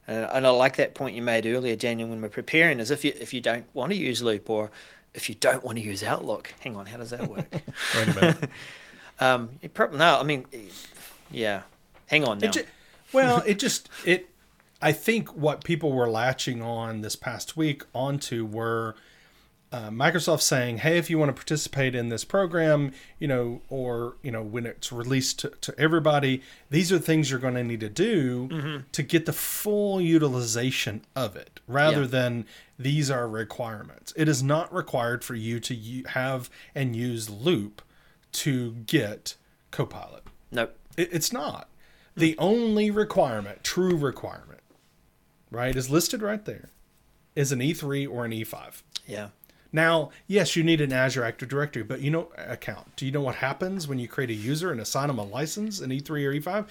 Uh, 0.10 0.28
and 0.34 0.46
I 0.46 0.50
like 0.50 0.76
that 0.76 0.94
point 0.94 1.16
you 1.16 1.22
made 1.22 1.46
earlier, 1.46 1.78
Daniel, 1.78 2.10
when 2.10 2.22
we're 2.22 2.28
preparing, 2.28 2.82
is 2.82 2.92
if 2.92 3.06
you 3.06 3.14
if 3.18 3.34
you 3.34 3.40
don't 3.40 3.66
want 3.74 3.94
to 3.94 3.98
use 3.98 4.22
Loop 4.22 4.50
or 4.50 4.72
if 5.14 5.30
you 5.30 5.36
don't 5.36 5.64
want 5.64 5.78
to 5.78 5.84
use 5.86 6.04
Outlook, 6.04 6.54
hang 6.60 6.76
on, 6.76 6.86
how 6.86 6.98
does 6.98 7.12
that 7.12 7.30
work? 7.30 7.48
Wait 7.96 8.08
a 8.10 8.14
minute. 8.14 8.50
Um, 9.20 9.52
you 9.62 9.70
prob- 9.70 9.94
no, 9.94 10.20
I 10.20 10.24
mean, 10.24 10.48
yeah. 11.30 11.62
Hang 12.08 12.24
on 12.26 12.40
now. 12.40 12.48
It 12.48 12.54
ju- 12.54 12.66
well, 13.14 13.44
it 13.46 13.60
just 13.60 13.88
it. 14.04 14.30
I 14.82 14.94
think 14.94 15.36
what 15.36 15.64
people 15.64 15.92
were 15.92 16.10
latching 16.10 16.60
on 16.64 17.02
this 17.02 17.16
past 17.16 17.56
week 17.56 17.84
onto 17.94 18.46
were 18.46 18.96
uh, 19.72 19.90
Microsoft 19.90 20.42
saying, 20.42 20.80
"Hey, 20.80 20.98
if 20.98 21.10
you 21.10 21.18
want 21.18 21.30
to 21.30 21.34
participate 21.34 21.96
in 21.96 22.10
this 22.10 22.26
program, 22.26 22.92
you 23.20 23.28
know, 23.28 23.62
or 23.70 24.18
you 24.22 24.30
know, 24.32 24.42
when 24.44 24.66
it's 24.66 24.92
released 24.92 25.40
to, 25.40 25.50
to 25.62 25.74
everybody, 25.80 26.42
these 26.70 26.92
are 26.92 27.00
things 27.00 27.30
you're 27.32 27.40
going 27.40 27.54
to 27.54 27.64
need 27.64 27.80
to 27.80 27.90
do 27.90 28.84
to 28.92 29.04
get 29.04 29.26
the 29.26 29.34
full 29.34 30.02
utilization 30.02 31.02
of 31.16 31.36
it, 31.36 31.60
rather 31.68 32.02
Yeah. 32.02 32.08
than 32.08 32.46
these 32.78 33.10
are 33.10 33.28
requirements. 33.30 34.12
It 34.18 34.28
is 34.28 34.44
not 34.44 34.74
required 34.74 35.24
for 35.24 35.36
you 35.36 35.60
to 35.62 35.74
u- 35.76 36.04
have 36.08 36.50
and 36.76 36.96
use 36.96 37.30
Loop 37.30 37.82
to 38.34 38.72
get 38.86 39.36
Copilot. 39.72 40.24
nope. 40.52 40.78
It, 40.98 41.10
it's 41.14 41.32
not. 41.32 41.70
The 42.18 42.36
only 42.38 42.92
requirement, 42.92 43.64
true 43.64 43.96
requirement, 43.96 44.60
right, 45.50 45.74
is 45.76 45.90
listed 45.90 46.22
right 46.22 46.44
there, 46.44 46.70
is 47.36 47.54
an 47.54 47.60
E3 47.60 48.06
or 48.10 48.26
an 48.26 48.32
E5. 48.34 48.82
Yeah. 49.08 49.30
Now, 49.74 50.10
yes, 50.28 50.56
you 50.56 50.64
need 50.64 50.82
an 50.82 50.92
Azure 50.92 51.24
Active 51.24 51.48
Directory, 51.48 51.84
but 51.84 52.02
you 52.02 52.12
know 52.12 52.30
account. 52.38 52.96
Do 52.96 53.06
you 53.06 53.12
know 53.12 53.22
what 53.22 53.36
happens 53.36 53.88
when 53.88 54.00
you 54.00 54.08
create 54.08 54.30
a 54.30 54.34
user 54.34 54.72
and 54.72 54.82
assign 54.82 55.08
them 55.08 55.18
a 55.18 55.24
license, 55.24 55.80
an 55.80 55.92
E3 55.92 56.10
or 56.10 56.34
E5? 56.34 56.68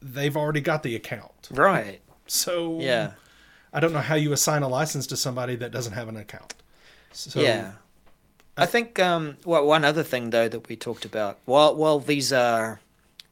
They've 0.00 0.36
already 0.36 0.60
got 0.60 0.82
the 0.82 0.96
account. 0.96 1.48
Right. 1.50 2.00
So 2.26 2.80
Yeah. 2.80 3.12
I 3.72 3.80
don't 3.80 3.92
know 3.92 4.00
how 4.00 4.14
you 4.14 4.32
assign 4.32 4.62
a 4.62 4.68
license 4.68 5.06
to 5.08 5.16
somebody 5.16 5.54
that 5.56 5.70
doesn't 5.70 5.92
have 5.92 6.08
an 6.08 6.16
account. 6.16 6.54
So 7.12 7.40
yeah. 7.40 7.72
I 8.56 8.66
think 8.66 8.98
um, 8.98 9.36
well, 9.44 9.64
one 9.66 9.84
other 9.84 10.02
thing 10.02 10.30
though 10.30 10.48
that 10.48 10.68
we 10.68 10.76
talked 10.76 11.04
about, 11.04 11.38
while 11.44 11.76
while 11.76 12.00
these 12.00 12.32
are 12.32 12.80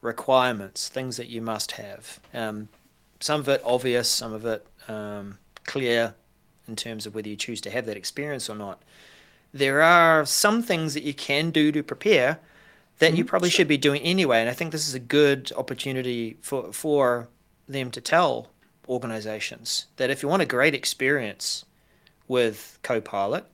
requirements, 0.03 0.89
things 0.89 1.17
that 1.17 1.29
you 1.29 1.41
must 1.41 1.73
have, 1.73 2.21
um, 2.35 2.69
some 3.19 3.41
of 3.41 3.49
it 3.49 3.63
obvious, 3.65 4.09
some 4.09 4.33
of 4.33 4.45
it 4.45 4.67
um, 4.89 5.39
clear 5.65 6.15
in 6.69 6.77
terms 6.77 7.07
of 7.07 7.15
whether 7.15 7.29
you 7.29 7.37
choose 7.37 7.61
to 7.63 7.71
have 7.71 7.87
that 7.87 7.97
experience 7.97 8.49
or 8.51 8.57
not. 8.57 8.83
There 9.53 9.83
are 9.83 10.27
some 10.27 10.63
things 10.63 10.95
that 10.95 11.03
you 11.03 11.15
can 11.15 11.51
do 11.51 11.73
to 11.73 11.83
prepare 11.83 12.39
that 12.99 13.17
you 13.17 13.25
probably 13.25 13.51
should 13.51 13.69
be 13.69 13.77
doing 13.77 14.01
anyway, 14.03 14.41
and 14.41 14.49
I 14.49 14.55
think 14.55 14.73
this 14.73 14.89
is 14.89 14.95
a 14.95 14.99
good 14.99 15.53
opportunity 15.57 16.39
for 16.41 16.73
for 16.73 17.29
them 17.69 17.91
to 17.91 18.01
tell 18.01 18.49
organizations 18.89 19.87
that 19.97 20.11
if 20.11 20.23
you 20.23 20.29
want 20.29 20.43
a 20.43 20.47
great 20.47 20.75
experience 20.75 21.65
with 22.29 22.79
Copilot, 22.83 23.45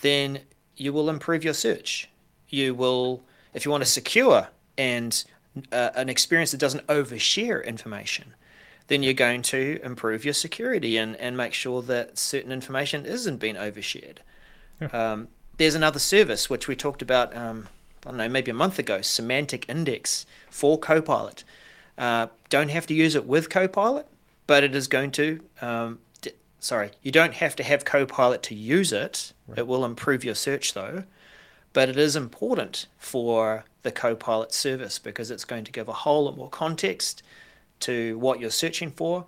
then 0.00 0.40
you 0.76 0.92
will 0.92 1.08
improve 1.08 1.44
your 1.44 1.54
search. 1.54 2.08
You 2.48 2.74
will, 2.74 3.22
if 3.54 3.64
you 3.64 3.70
want 3.70 3.82
a 3.82 3.86
secure 3.86 4.48
and 4.76 5.24
uh, 5.70 5.90
an 5.94 6.08
experience 6.08 6.50
that 6.50 6.58
doesn't 6.58 6.86
overshare 6.86 7.64
information, 7.64 8.34
then 8.88 9.02
you're 9.02 9.14
going 9.14 9.42
to 9.42 9.80
improve 9.82 10.24
your 10.24 10.34
security 10.34 10.96
and, 10.96 11.16
and 11.16 11.36
make 11.36 11.54
sure 11.54 11.82
that 11.82 12.18
certain 12.18 12.52
information 12.52 13.06
isn't 13.06 13.38
being 13.38 13.56
overshared. 13.56 14.18
Um, 14.92 15.28
there's 15.58 15.74
another 15.74 15.98
service 15.98 16.50
which 16.50 16.66
we 16.66 16.74
talked 16.74 17.02
about. 17.02 17.36
Um, 17.36 17.68
I 18.04 18.10
don't 18.10 18.18
know, 18.18 18.28
maybe 18.28 18.50
a 18.50 18.54
month 18.54 18.78
ago. 18.78 19.00
Semantic 19.00 19.68
Index 19.68 20.26
for 20.50 20.78
Copilot. 20.78 21.44
Uh, 21.96 22.28
don't 22.48 22.70
have 22.70 22.86
to 22.88 22.94
use 22.94 23.14
it 23.14 23.26
with 23.26 23.48
Copilot, 23.48 24.06
but 24.46 24.64
it 24.64 24.74
is 24.74 24.88
going 24.88 25.12
to. 25.12 25.40
Um, 25.60 26.00
d- 26.20 26.32
sorry, 26.58 26.90
you 27.02 27.12
don't 27.12 27.34
have 27.34 27.54
to 27.56 27.62
have 27.62 27.84
Copilot 27.84 28.42
to 28.44 28.54
use 28.54 28.92
it. 28.92 29.32
Right. 29.46 29.58
It 29.58 29.66
will 29.66 29.84
improve 29.84 30.24
your 30.24 30.34
search 30.34 30.74
though, 30.74 31.04
but 31.72 31.88
it 31.88 31.96
is 31.96 32.16
important 32.16 32.86
for 32.98 33.64
the 33.82 33.92
Copilot 33.92 34.52
service 34.52 34.98
because 34.98 35.30
it's 35.30 35.44
going 35.44 35.64
to 35.64 35.72
give 35.72 35.88
a 35.88 35.92
whole 35.92 36.24
lot 36.24 36.36
more 36.36 36.50
context 36.50 37.22
to 37.82 38.18
what 38.18 38.40
you're 38.40 38.50
searching 38.50 38.90
for 38.90 39.26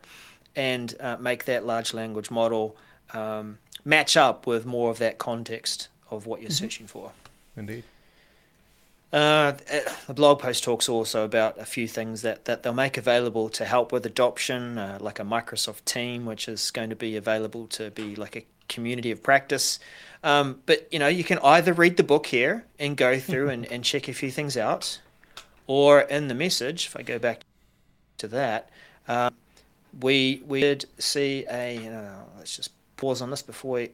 and 0.57 0.95
uh, 1.01 1.17
make 1.19 1.45
that 1.45 1.67
large 1.67 1.95
language 1.95 2.31
model 2.31 2.77
um, 3.13 3.59
match 3.85 4.17
up 4.17 4.47
with 4.47 4.65
more 4.65 4.91
of 4.91 4.99
that 4.99 5.19
context 5.19 5.89
of 6.11 6.27
what 6.27 6.41
you're 6.41 6.51
mm-hmm. 6.51 6.65
searching 6.65 6.87
for. 6.87 7.13
Indeed. 7.57 7.85
Uh, 9.13 9.53
the 10.09 10.15
blog 10.15 10.41
post 10.41 10.65
talks 10.65 10.89
also 10.89 11.25
about 11.25 11.57
a 11.59 11.65
few 11.65 11.87
things 11.87 12.23
that, 12.23 12.47
that 12.47 12.65
they'll 12.65 12.75
make 12.75 12.97
available 12.97 13.49
to 13.49 13.65
help 13.65 13.93
with 13.93 14.05
adoption, 14.05 14.77
uh, 14.77 14.99
like 15.01 15.21
a 15.21 15.23
Microsoft 15.23 15.85
team, 15.85 16.25
which 16.25 16.49
is 16.49 16.73
going 16.73 16.91
to 16.91 16.97
be 16.97 17.17
available 17.17 17.69
to 17.69 17.93
be 17.93 18.17
like 18.17 18.35
a 18.35 18.45
community 18.69 19.13
of 19.13 19.23
practice. 19.23 19.79
Um, 20.25 20.61
but 20.67 20.93
you 20.93 20.99
know, 20.99 21.07
you 21.07 21.23
can 21.23 21.39
either 21.45 21.73
read 21.73 21.97
the 21.97 22.03
book 22.03 22.27
here 22.27 22.65
and 22.81 22.97
go 22.97 23.21
through 23.21 23.49
and, 23.51 23.71
and 23.71 23.85
check 23.85 24.09
a 24.09 24.13
few 24.13 24.33
things 24.33 24.57
out, 24.57 24.99
or 25.69 26.01
in 26.01 26.27
the 26.27 26.35
message, 26.35 26.87
if 26.87 26.97
I 26.97 27.03
go 27.03 27.21
back 27.21 27.43
to 28.19 28.29
that, 28.29 28.71
uh, 29.09 29.31
we 30.01 30.43
we 30.47 30.61
did 30.61 30.87
see 30.99 31.45
a. 31.51 31.89
Uh, 31.89 32.23
let's 32.39 32.57
just 32.57 32.71
pause 32.97 33.21
on 33.23 33.31
this 33.31 33.43
before 33.43 33.73
we 33.73 33.91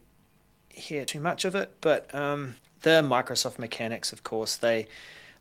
hear 0.69 1.05
too 1.05 1.21
much 1.21 1.45
of 1.45 1.55
it. 1.55 1.73
But 1.81 2.15
um, 2.15 2.57
the 2.83 3.03
Microsoft 3.03 3.59
mechanics, 3.59 4.13
of 4.13 4.23
course, 4.23 4.57
they 4.57 4.87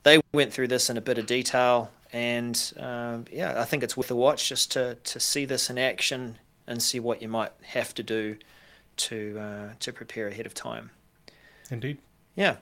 they 0.04 0.20
went 0.34 0.54
through 0.54 0.68
this 0.68 0.90
in 0.90 0.98
a 0.98 1.02
bit 1.02 1.18
of 1.18 1.26
detail, 1.26 1.92
and 2.12 2.74
um, 2.78 3.26
yeah, 3.32 3.60
I 3.60 3.66
think 3.66 3.84
it's 3.84 3.96
worth 3.96 4.12
a 4.12 4.16
watch 4.16 4.50
just 4.50 4.72
to 4.74 4.96
to 4.96 5.20
see 5.20 5.46
this 5.46 5.70
in 5.70 5.78
action 5.78 6.38
and 6.68 6.82
see 6.82 7.00
what 7.00 7.22
you 7.22 7.28
might 7.28 7.52
have 7.64 7.94
to 7.96 8.04
do 8.04 8.38
to 8.98 9.40
uh, 9.40 9.74
to 9.80 9.94
prepare 9.94 10.28
ahead 10.28 10.46
of 10.46 10.54
time. 10.54 10.92
Indeed. 11.72 11.98
Yeah. 12.36 12.58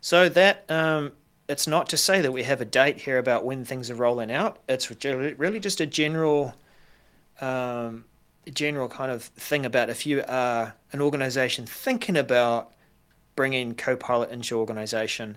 So 0.00 0.28
that 0.28 0.64
um, 0.68 1.12
it's 1.48 1.66
not 1.66 1.88
to 1.90 1.96
say 1.96 2.20
that 2.20 2.32
we 2.32 2.42
have 2.42 2.60
a 2.60 2.64
date 2.64 2.98
here 2.98 3.18
about 3.18 3.44
when 3.44 3.64
things 3.64 3.90
are 3.90 3.94
rolling 3.94 4.32
out. 4.32 4.58
It's 4.68 4.90
really 5.04 5.60
just 5.60 5.80
a 5.80 5.86
general 5.86 6.54
um, 7.40 8.04
general 8.52 8.88
kind 8.88 9.10
of 9.10 9.24
thing 9.24 9.66
about 9.66 9.90
if 9.90 10.06
you 10.06 10.22
are 10.26 10.74
an 10.92 11.00
organization 11.00 11.66
thinking 11.66 12.16
about 12.16 12.72
bringing 13.34 13.74
Copilot 13.74 14.30
into 14.30 14.54
your 14.54 14.60
organization, 14.60 15.36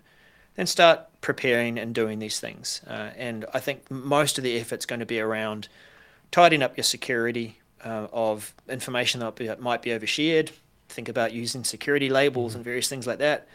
then 0.55 0.65
start 0.65 1.01
preparing 1.21 1.77
and 1.77 1.93
doing 1.93 2.19
these 2.19 2.39
things. 2.39 2.81
Uh, 2.87 3.09
and 3.17 3.45
I 3.53 3.59
think 3.59 3.89
most 3.89 4.37
of 4.37 4.43
the 4.43 4.57
effort's 4.57 4.85
going 4.85 4.99
to 4.99 5.05
be 5.05 5.19
around 5.19 5.67
tidying 6.31 6.61
up 6.61 6.77
your 6.77 6.83
security 6.83 7.59
uh, 7.83 8.07
of 8.11 8.53
information 8.67 9.19
that, 9.19 9.59
might 9.59 9.81
be 9.81 9.89
overshared. 9.89 10.51
Think 10.87 11.09
about 11.09 11.33
using 11.33 11.63
security 11.63 12.09
labels 12.09 12.55
and 12.55 12.63
various 12.63 12.87
things 12.87 13.05
like 13.05 13.19
that, 13.19 13.47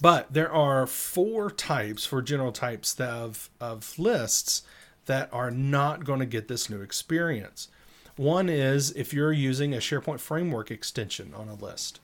But 0.00 0.32
there 0.32 0.52
are 0.52 0.86
four 0.86 1.50
types, 1.50 2.06
four 2.06 2.22
general 2.22 2.52
types 2.52 2.98
of, 3.00 3.50
of 3.60 3.98
lists 3.98 4.62
that 5.06 5.28
are 5.32 5.50
not 5.50 6.04
going 6.04 6.20
to 6.20 6.26
get 6.26 6.48
this 6.48 6.70
new 6.70 6.80
experience. 6.80 7.68
One 8.16 8.48
is 8.48 8.92
if 8.92 9.12
you're 9.12 9.32
using 9.32 9.74
a 9.74 9.78
SharePoint 9.78 10.20
framework 10.20 10.70
extension 10.70 11.34
on 11.34 11.48
a 11.48 11.54
list, 11.54 12.00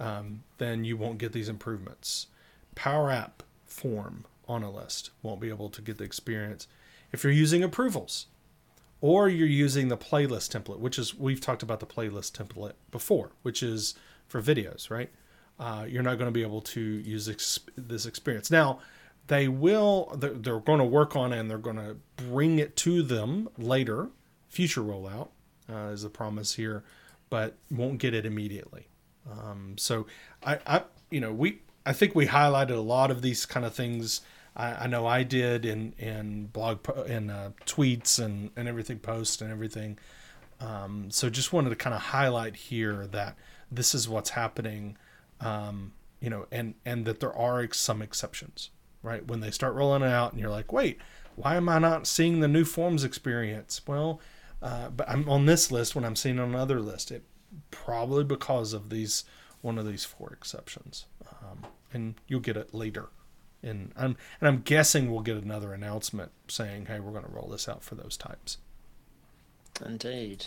um, 0.00 0.42
then 0.58 0.84
you 0.84 0.96
won't 0.96 1.18
get 1.18 1.32
these 1.32 1.48
improvements. 1.48 2.26
Power 2.74 3.10
App 3.10 3.42
form 3.64 4.24
on 4.48 4.62
a 4.62 4.70
list 4.70 5.10
won't 5.22 5.40
be 5.40 5.48
able 5.48 5.70
to 5.70 5.80
get 5.80 5.98
the 5.98 6.04
experience. 6.04 6.66
If 7.12 7.24
you're 7.24 7.32
using 7.32 7.62
approvals, 7.62 8.26
or 9.00 9.28
you're 9.28 9.48
using 9.48 9.88
the 9.88 9.96
playlist 9.96 10.56
template, 10.56 10.78
which 10.78 10.98
is 10.98 11.14
we've 11.14 11.40
talked 11.40 11.62
about 11.62 11.80
the 11.80 11.86
playlist 11.86 12.32
template 12.32 12.74
before, 12.90 13.32
which 13.42 13.62
is 13.62 13.94
for 14.28 14.40
videos, 14.40 14.90
right? 14.90 15.10
uh, 15.58 15.84
you're 15.88 16.02
not 16.02 16.18
going 16.18 16.26
to 16.26 16.32
be 16.32 16.42
able 16.42 16.60
to 16.60 16.80
use 16.80 17.28
ex- 17.28 17.60
this 17.76 18.06
experience. 18.06 18.50
Now, 18.50 18.80
they 19.28 19.48
will, 19.48 20.12
they're, 20.16 20.34
they're 20.34 20.60
going 20.60 20.80
to 20.80 20.84
work 20.84 21.14
on 21.14 21.32
it 21.32 21.38
and 21.38 21.48
they're 21.48 21.58
going 21.58 21.76
to 21.76 21.96
bring 22.16 22.58
it 22.58 22.76
to 22.78 23.02
them 23.02 23.48
later. 23.56 24.08
Future 24.48 24.80
rollout 24.80 25.28
uh, 25.72 25.90
is 25.92 26.02
the 26.02 26.10
promise 26.10 26.54
here, 26.54 26.82
but 27.30 27.56
won't 27.70 27.98
get 27.98 28.14
it 28.14 28.26
immediately. 28.26 28.88
Um, 29.30 29.74
so 29.78 30.06
I, 30.44 30.58
I, 30.66 30.82
you 31.10 31.20
know, 31.20 31.32
we, 31.32 31.60
I 31.86 31.92
think 31.92 32.14
we 32.14 32.26
highlighted 32.26 32.76
a 32.76 32.80
lot 32.80 33.10
of 33.10 33.22
these 33.22 33.46
kind 33.46 33.64
of 33.64 33.74
things. 33.74 34.20
I, 34.56 34.84
I 34.84 34.86
know 34.86 35.06
I 35.06 35.22
did 35.22 35.64
in 35.64 35.94
in 35.98 36.46
blog 36.46 36.86
in 37.06 37.30
uh, 37.30 37.50
tweets 37.66 38.22
and 38.22 38.50
and 38.56 38.68
everything, 38.68 38.98
posts 38.98 39.40
and 39.40 39.50
everything. 39.50 39.98
Um, 40.60 41.10
so 41.10 41.28
just 41.28 41.52
wanted 41.52 41.70
to 41.70 41.76
kind 41.76 41.94
of 41.94 42.00
highlight 42.00 42.54
here 42.54 43.06
that 43.08 43.36
this 43.70 43.94
is 43.94 44.08
what's 44.08 44.30
happening 44.30 44.96
um, 45.42 45.92
you 46.20 46.30
know, 46.30 46.46
and 46.50 46.74
and 46.84 47.04
that 47.04 47.20
there 47.20 47.36
are 47.36 47.70
some 47.72 48.00
exceptions, 48.00 48.70
right? 49.02 49.26
When 49.26 49.40
they 49.40 49.50
start 49.50 49.74
rolling 49.74 50.02
it 50.02 50.08
out, 50.08 50.32
and 50.32 50.40
you're 50.40 50.50
like, 50.50 50.72
wait, 50.72 50.98
why 51.36 51.56
am 51.56 51.68
I 51.68 51.78
not 51.78 52.06
seeing 52.06 52.40
the 52.40 52.48
new 52.48 52.64
forms 52.64 53.04
experience? 53.04 53.80
Well, 53.86 54.20
uh, 54.62 54.90
but 54.90 55.08
I'm 55.10 55.28
on 55.28 55.46
this 55.46 55.72
list 55.72 55.94
when 55.94 56.04
I'm 56.04 56.16
seeing 56.16 56.38
on 56.38 56.50
another 56.50 56.80
list. 56.80 57.10
It 57.10 57.24
probably 57.70 58.24
because 58.24 58.72
of 58.72 58.88
these 58.88 59.24
one 59.60 59.78
of 59.78 59.86
these 59.86 60.04
four 60.04 60.32
exceptions, 60.32 61.06
um, 61.28 61.66
and 61.92 62.14
you'll 62.28 62.40
get 62.40 62.56
it 62.56 62.72
later. 62.72 63.08
And 63.62 63.92
I'm 63.96 64.16
and 64.40 64.48
I'm 64.48 64.62
guessing 64.62 65.10
we'll 65.10 65.20
get 65.20 65.36
another 65.36 65.72
announcement 65.72 66.32
saying, 66.48 66.86
hey, 66.86 67.00
we're 67.00 67.12
going 67.12 67.24
to 67.24 67.30
roll 67.30 67.48
this 67.48 67.68
out 67.68 67.82
for 67.82 67.94
those 67.94 68.16
types. 68.16 68.58
Indeed. 69.84 70.46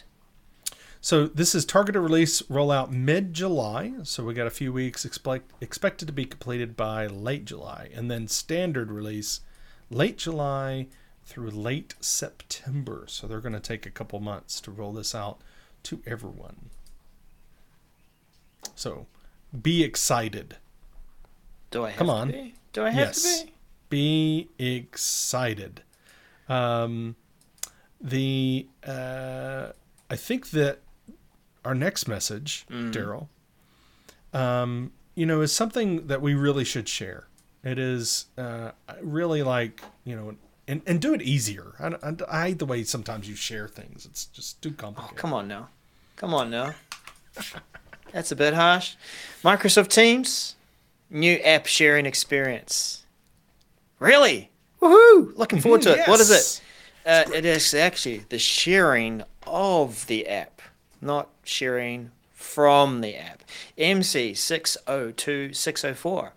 So 1.01 1.27
this 1.27 1.53
is 1.53 1.65
targeted 1.65 2.01
release 2.01 2.41
rollout 2.43 2.89
mid 2.89 3.33
July. 3.33 3.93
So 4.03 4.23
we 4.23 4.33
got 4.33 4.47
a 4.47 4.51
few 4.51 4.73
weeks 4.73 5.05
expect, 5.05 5.51
expected 5.61 6.07
to 6.07 6.13
be 6.13 6.25
completed 6.25 6.75
by 6.75 7.05
late 7.05 7.45
July, 7.45 7.89
and 7.93 8.09
then 8.09 8.27
standard 8.27 8.91
release 8.91 9.41
late 9.91 10.17
July 10.17 10.87
through 11.23 11.51
late 11.51 11.93
September. 11.99 13.05
So 13.07 13.27
they're 13.27 13.39
going 13.39 13.53
to 13.53 13.59
take 13.59 13.85
a 13.85 13.91
couple 13.91 14.19
months 14.19 14.59
to 14.61 14.71
roll 14.71 14.93
this 14.93 15.13
out 15.13 15.39
to 15.83 16.01
everyone. 16.07 16.69
So 18.75 19.05
be 19.61 19.83
excited. 19.83 20.57
Do 21.71 21.85
I 21.85 21.89
have 21.89 21.97
Come 21.99 22.09
on. 22.09 22.31
be? 22.31 22.55
Do 22.75 22.83
I 22.83 22.89
have 22.89 23.07
Yes. 23.07 23.39
to 23.41 23.45
be? 23.45 23.51
Be 23.87 24.49
excited. 24.59 25.81
Um, 26.49 27.15
the 28.01 28.67
uh, 28.85 29.67
I 30.09 30.15
think 30.17 30.49
that 30.49 30.79
our 31.63 31.73
next 31.73 32.07
message, 32.07 32.65
Darrell, 32.91 33.29
um, 34.33 34.91
you 35.15 35.25
know, 35.25 35.39
is 35.39 35.53
something 35.53 36.07
that 36.07 36.21
we 36.21 36.33
really 36.33 36.65
should 36.65 36.89
share. 36.89 37.27
It 37.63 37.79
is 37.79 38.25
uh, 38.37 38.71
really 39.01 39.41
like 39.41 39.81
you 40.03 40.15
know, 40.17 40.35
and, 40.67 40.81
and 40.85 40.99
do 41.01 41.13
it 41.13 41.21
easier. 41.21 41.75
I, 41.79 41.87
I, 42.09 42.15
I 42.29 42.47
hate 42.47 42.59
the 42.59 42.65
way 42.65 42.83
sometimes 42.83 43.29
you 43.29 43.35
share 43.35 43.69
things. 43.69 44.05
It's 44.05 44.25
just 44.25 44.61
too 44.61 44.71
complicated. 44.71 45.17
Oh, 45.17 45.21
Come 45.21 45.33
on 45.33 45.47
now. 45.47 45.69
Come 46.17 46.33
on 46.33 46.49
now. 46.49 46.73
That's 48.11 48.31
a 48.33 48.35
bit 48.35 48.53
harsh. 48.53 48.95
Microsoft 49.43 49.89
Teams, 49.89 50.55
new 51.09 51.35
app 51.37 51.65
sharing 51.65 52.05
experience. 52.05 53.05
Really? 53.99 54.51
Woohoo! 54.81 55.35
Looking 55.37 55.61
forward 55.61 55.81
to 55.83 55.99
it. 55.99 56.07
What 56.07 56.19
is 56.19 56.31
it? 56.31 56.61
Uh, 57.05 57.23
it 57.33 57.45
is 57.45 57.73
actually 57.73 58.25
the 58.29 58.39
sharing 58.39 59.23
of 59.45 60.07
the 60.07 60.27
app, 60.27 60.61
not 61.01 61.29
sharing 61.43 62.11
from 62.33 63.01
the 63.01 63.15
app. 63.15 63.43
MC 63.77 64.33
602604. 64.33 66.33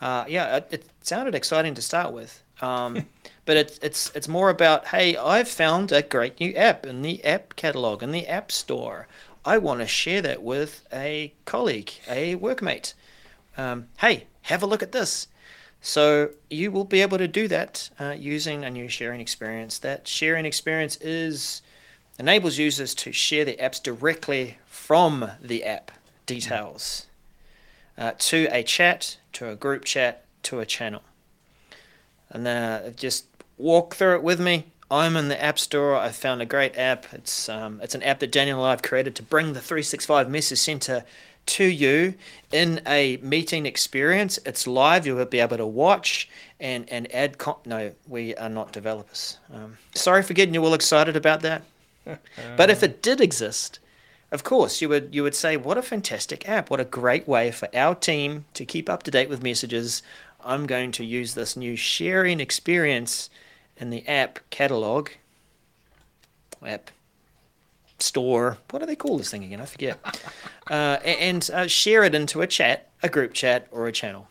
Uh, 0.00 0.24
yeah, 0.28 0.56
it, 0.56 0.68
it 0.70 0.84
sounded 1.02 1.34
exciting 1.34 1.74
to 1.74 1.82
start 1.82 2.12
with. 2.12 2.42
Um, 2.60 3.06
but 3.44 3.56
it's 3.56 3.78
it's 3.82 4.12
it's 4.14 4.28
more 4.28 4.50
about 4.50 4.88
hey, 4.88 5.16
I've 5.16 5.48
found 5.48 5.92
a 5.92 6.02
great 6.02 6.40
new 6.40 6.52
app 6.54 6.84
in 6.84 7.02
the 7.02 7.24
app 7.24 7.56
catalog 7.56 8.02
in 8.02 8.12
the 8.12 8.26
app 8.26 8.52
store. 8.52 9.06
I 9.44 9.58
want 9.58 9.80
to 9.80 9.86
share 9.86 10.20
that 10.22 10.42
with 10.42 10.84
a 10.92 11.32
colleague, 11.44 11.92
a 12.08 12.36
workmate. 12.36 12.94
Um, 13.58 13.88
hey, 13.98 14.28
have 14.42 14.62
a 14.62 14.66
look 14.66 14.84
at 14.84 14.92
this. 14.92 15.26
So 15.80 16.30
you 16.48 16.70
will 16.70 16.84
be 16.84 17.02
able 17.02 17.18
to 17.18 17.28
do 17.28 17.48
that 17.48 17.90
uh, 17.98 18.14
using 18.16 18.64
a 18.64 18.70
new 18.70 18.88
sharing 18.88 19.20
experience. 19.20 19.78
That 19.78 20.06
sharing 20.06 20.46
experience 20.46 20.96
is 21.00 21.60
enables 22.18 22.56
users 22.58 22.94
to 22.94 23.12
share 23.12 23.44
their 23.44 23.56
apps 23.56 23.82
directly 23.82 24.58
from 24.66 25.32
the 25.42 25.64
app 25.64 25.90
details 26.24 27.06
uh, 27.96 28.12
to 28.18 28.48
a 28.52 28.62
chat, 28.62 29.18
to 29.34 29.48
a 29.50 29.56
group 29.56 29.84
chat, 29.84 30.24
to 30.44 30.60
a 30.60 30.66
channel. 30.66 31.02
And 32.30 32.46
uh, 32.46 32.90
just 32.90 33.26
walk 33.56 33.96
through 33.96 34.16
it 34.16 34.22
with 34.22 34.40
me. 34.40 34.66
I'm 34.90 35.16
in 35.16 35.28
the 35.28 35.42
App 35.42 35.58
Store. 35.58 35.96
I 35.96 36.10
found 36.10 36.40
a 36.40 36.46
great 36.46 36.76
app. 36.78 37.06
It's 37.12 37.48
um, 37.48 37.80
it's 37.82 37.94
an 37.94 38.02
app 38.02 38.20
that 38.20 38.32
Daniel 38.32 38.60
and 38.60 38.68
I 38.68 38.70
have 38.70 38.82
created 38.82 39.14
to 39.16 39.22
bring 39.22 39.52
the 39.52 39.60
365 39.60 40.30
Message 40.30 40.58
Center 40.58 41.04
to 41.48 41.64
you 41.64 42.14
in 42.52 42.80
a 42.86 43.16
meeting 43.18 43.66
experience. 43.66 44.38
It's 44.46 44.66
live. 44.66 45.06
You'll 45.06 45.24
be 45.24 45.40
able 45.40 45.56
to 45.56 45.66
watch 45.66 46.28
and 46.60 46.88
and 46.90 47.12
add. 47.14 47.38
Con- 47.38 47.56
no, 47.66 47.92
we 48.06 48.34
are 48.36 48.48
not 48.48 48.72
developers. 48.72 49.38
Um, 49.52 49.78
sorry 49.94 50.22
for 50.22 50.34
getting 50.34 50.54
you 50.54 50.64
all 50.64 50.74
excited 50.74 51.16
about 51.16 51.42
that. 51.42 51.62
But 52.56 52.70
if 52.70 52.82
it 52.82 53.02
did 53.02 53.20
exist, 53.20 53.80
of 54.32 54.42
course, 54.42 54.80
you 54.80 54.88
would 54.88 55.14
you 55.14 55.22
would 55.22 55.34
say, 55.34 55.56
"What 55.56 55.76
a 55.76 55.82
fantastic 55.82 56.48
app! 56.48 56.70
What 56.70 56.80
a 56.80 56.84
great 56.84 57.28
way 57.28 57.50
for 57.50 57.68
our 57.74 57.94
team 57.94 58.46
to 58.54 58.64
keep 58.64 58.88
up 58.88 59.02
to 59.04 59.10
date 59.10 59.28
with 59.28 59.42
messages." 59.42 60.02
I'm 60.44 60.66
going 60.66 60.92
to 60.92 61.04
use 61.04 61.34
this 61.34 61.56
new 61.56 61.76
sharing 61.76 62.40
experience 62.40 63.28
in 63.76 63.90
the 63.90 64.06
app 64.06 64.38
catalog, 64.50 65.10
app 66.64 66.90
store. 67.98 68.58
What 68.70 68.80
do 68.80 68.86
they 68.86 68.96
call 68.96 69.18
this 69.18 69.30
thing 69.30 69.44
again? 69.44 69.60
I 69.60 69.64
forget. 69.66 69.98
uh, 70.70 70.98
and 71.04 71.48
uh, 71.52 71.66
share 71.66 72.04
it 72.04 72.14
into 72.14 72.40
a 72.40 72.46
chat, 72.46 72.90
a 73.02 73.08
group 73.08 73.34
chat, 73.34 73.68
or 73.70 73.86
a 73.86 73.92
channel. 73.92 74.28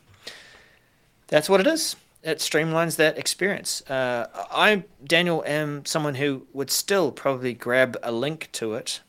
That's 1.27 1.49
what 1.49 1.60
it 1.60 1.67
is. 1.67 1.95
It 2.23 2.39
streamlines 2.39 2.95
that 2.97 3.17
experience. 3.17 3.82
Uh, 3.89 4.27
I, 4.51 4.84
Daniel, 5.03 5.43
am 5.45 5.86
someone 5.86 6.15
who 6.15 6.47
would 6.51 6.71
still 6.71 7.12
probably 7.12 7.53
grab 7.53 7.97
a 8.03 8.12
link 8.12 8.49
to 8.53 8.73
it, 8.73 9.01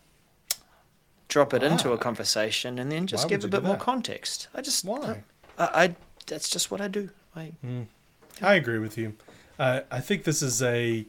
drop 1.29 1.55
it 1.55 1.63
into 1.63 1.93
a 1.93 1.99
conversation, 1.99 2.79
and 2.79 2.93
then 2.93 3.07
just 3.07 3.25
Why 3.25 3.31
give 3.31 3.45
a 3.45 3.49
bit 3.49 3.65
more 3.65 3.77
context. 3.77 4.49
I 4.55 4.61
just 4.61 4.85
Why? 4.85 5.25
I, 5.59 5.85
I 5.85 5.97
that's 6.27 6.49
just 6.49 6.71
what 6.71 6.81
I 6.81 6.89
do. 6.89 7.11
I 7.35 7.53
I 8.41 8.55
agree 8.55 8.79
with 8.79 8.97
you. 8.99 9.15
Uh, 9.59 9.81
I 9.91 10.01
think 10.01 10.25
this 10.25 10.43
is 10.43 10.63
a. 10.63 11.07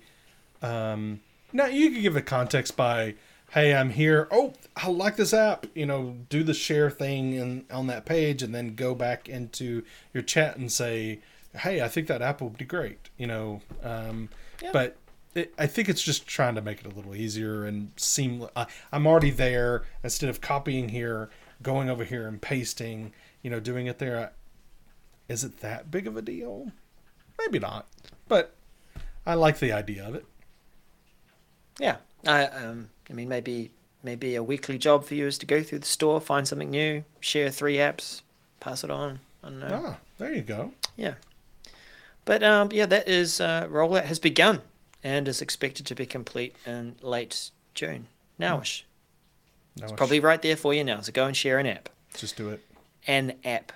Um, 0.62 1.19
now 1.53 1.65
you 1.65 1.91
could 1.91 2.01
give 2.01 2.15
a 2.15 2.21
context 2.21 2.75
by, 2.75 3.15
"Hey, 3.51 3.73
I'm 3.73 3.89
here. 3.91 4.27
Oh, 4.31 4.53
I 4.75 4.89
like 4.89 5.15
this 5.15 5.33
app. 5.33 5.65
You 5.75 5.85
know, 5.85 6.15
do 6.29 6.43
the 6.43 6.53
share 6.53 6.89
thing 6.89 7.33
in, 7.33 7.65
on 7.71 7.88
that 7.88 8.05
page, 8.05 8.41
and 8.43 8.53
then 8.53 8.75
go 8.75 8.93
back 8.95 9.27
into 9.29 9.83
your 10.13 10.23
chat 10.23 10.57
and 10.57 10.71
say, 10.71 11.19
"Hey, 11.55 11.81
I 11.81 11.88
think 11.88 12.07
that 12.07 12.21
app 12.21 12.41
will 12.41 12.49
be 12.49 12.65
great." 12.65 13.09
You 13.17 13.27
know, 13.27 13.62
um, 13.83 14.29
Yeah. 14.62 14.71
but 14.71 14.97
it, 15.35 15.53
I 15.57 15.67
think 15.67 15.89
it's 15.89 16.01
just 16.01 16.27
trying 16.27 16.55
to 16.55 16.62
make 16.62 16.79
it 16.81 16.85
a 16.85 16.95
little 16.95 17.15
easier 17.15 17.65
and 17.65 17.91
seem. 17.97 18.47
Uh, 18.55 18.65
I'm 18.91 19.05
already 19.07 19.31
there 19.31 19.83
instead 20.03 20.29
of 20.29 20.41
copying 20.41 20.89
here, 20.89 21.29
going 21.62 21.89
over 21.89 22.03
here 22.03 22.27
and 22.27 22.41
pasting. 22.41 23.13
You 23.41 23.49
know, 23.49 23.59
doing 23.59 23.88
it 23.88 23.99
there. 23.99 24.31
Is 25.27 25.43
it 25.43 25.59
that 25.59 25.91
big 25.91 26.07
of 26.07 26.17
a 26.17 26.21
deal? 26.21 26.71
Maybe 27.38 27.59
not, 27.59 27.88
but 28.27 28.55
I 29.25 29.35
like 29.35 29.59
the 29.59 29.71
idea 29.71 30.05
of 30.07 30.15
it. 30.15 30.25
Yeah, 31.79 31.97
I 32.27 32.45
um, 32.47 32.89
I 33.09 33.13
mean 33.13 33.27
maybe 33.29 33.71
maybe 34.03 34.35
a 34.35 34.43
weekly 34.43 34.77
job 34.77 35.03
for 35.05 35.15
you 35.15 35.27
is 35.27 35.37
to 35.39 35.45
go 35.45 35.61
through 35.63 35.79
the 35.79 35.85
store, 35.87 36.21
find 36.21 36.47
something 36.47 36.69
new, 36.69 37.03
share 37.19 37.49
three 37.49 37.77
apps, 37.77 38.21
pass 38.59 38.83
it 38.83 38.91
on. 38.91 39.19
I 39.43 39.49
don't 39.49 39.59
know. 39.59 39.81
Ah, 39.85 39.97
there 40.17 40.33
you 40.33 40.41
go. 40.41 40.71
Yeah, 40.97 41.13
but 42.25 42.43
um, 42.43 42.69
yeah, 42.71 42.85
that 42.85 43.07
is 43.07 43.39
uh, 43.41 43.67
rollout 43.69 44.05
has 44.05 44.19
begun 44.19 44.61
and 45.03 45.27
is 45.27 45.41
expected 45.41 45.85
to 45.87 45.95
be 45.95 46.05
complete 46.05 46.55
in 46.65 46.95
late 47.01 47.51
June. 47.73 48.07
Nowish, 48.39 48.83
No, 49.77 49.83
it's 49.85 49.93
probably 49.93 50.19
right 50.21 50.41
there 50.41 50.55
for 50.55 50.73
you 50.73 50.83
now. 50.83 51.01
So 51.01 51.11
go 51.11 51.25
and 51.25 51.35
share 51.35 51.57
an 51.59 51.65
app. 51.67 51.89
just 52.15 52.37
do 52.37 52.49
it. 52.49 52.63
An 53.07 53.33
app. 53.43 53.71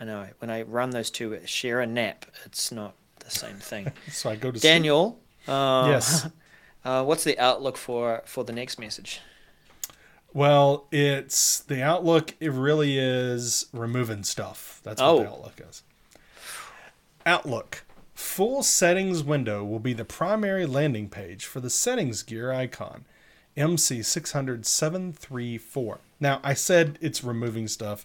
I 0.00 0.04
know 0.04 0.26
when 0.40 0.50
I 0.50 0.62
run 0.62 0.90
those 0.90 1.10
two, 1.10 1.38
share 1.46 1.80
a 1.80 1.86
nap. 1.86 2.26
It's 2.44 2.70
not 2.72 2.94
the 3.20 3.30
same 3.30 3.56
thing. 3.56 3.92
So 4.10 4.28
I 4.30 4.36
go 4.36 4.50
to. 4.50 4.58
Daniel. 4.60 5.18
Uh, 5.46 5.86
Yes. 5.90 6.28
Uh, 6.84 7.02
what's 7.04 7.24
the 7.24 7.38
outlook 7.38 7.76
for 7.76 8.22
for 8.26 8.44
the 8.44 8.52
next 8.52 8.78
message? 8.78 9.20
Well, 10.32 10.86
it's 10.90 11.60
the 11.60 11.82
outlook. 11.82 12.34
It 12.40 12.50
really 12.52 12.98
is 12.98 13.66
removing 13.72 14.24
stuff. 14.24 14.80
That's 14.82 15.00
what 15.00 15.22
the 15.22 15.28
Oh. 15.28 15.32
outlook 15.32 15.60
is. 15.68 15.82
Outlook. 17.24 17.84
Full 18.14 18.62
settings 18.62 19.22
window 19.22 19.64
will 19.64 19.78
be 19.78 19.92
the 19.92 20.04
primary 20.04 20.66
landing 20.66 21.08
page 21.08 21.46
for 21.46 21.60
the 21.60 21.70
settings 21.70 22.22
gear 22.22 22.52
icon, 22.52 23.04
MC600734. 23.56 25.98
Now, 26.20 26.40
I 26.42 26.54
said 26.54 26.98
it's 27.00 27.24
removing 27.24 27.68
stuff. 27.68 28.04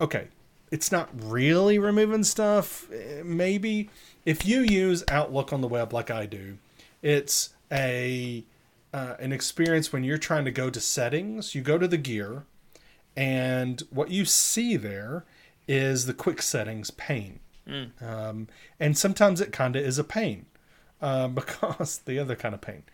Okay, 0.00 0.28
it's 0.70 0.90
not 0.92 1.08
really 1.14 1.78
removing 1.78 2.24
stuff. 2.24 2.90
eh, 2.92 3.22
Maybe 3.24 3.90
if 4.24 4.46
you 4.46 4.60
use 4.60 5.04
Outlook 5.08 5.52
on 5.52 5.60
the 5.60 5.68
web 5.68 5.92
like 5.92 6.10
I 6.10 6.26
do, 6.26 6.58
it's 7.02 7.50
a 7.70 8.44
uh, 8.92 9.14
an 9.18 9.32
experience 9.32 9.92
when 9.92 10.04
you're 10.04 10.18
trying 10.18 10.44
to 10.44 10.50
go 10.50 10.70
to 10.70 10.80
settings. 10.80 11.54
You 11.54 11.62
go 11.62 11.78
to 11.78 11.88
the 11.88 11.98
gear, 11.98 12.44
and 13.16 13.82
what 13.90 14.10
you 14.10 14.24
see 14.24 14.76
there 14.76 15.24
is 15.68 16.06
the 16.06 16.14
quick 16.14 16.42
settings 16.42 16.90
pane. 16.90 17.40
Um, 18.00 18.46
and 18.78 18.96
sometimes 18.96 19.40
it 19.40 19.52
kind 19.52 19.74
of 19.74 19.84
is 19.84 19.98
a 19.98 20.04
pain 20.04 20.46
uh, 21.00 21.28
because 21.40 21.98
the 21.98 22.18
other 22.18 22.36
kind 22.36 22.54
of 22.54 22.60
pain 22.60 22.84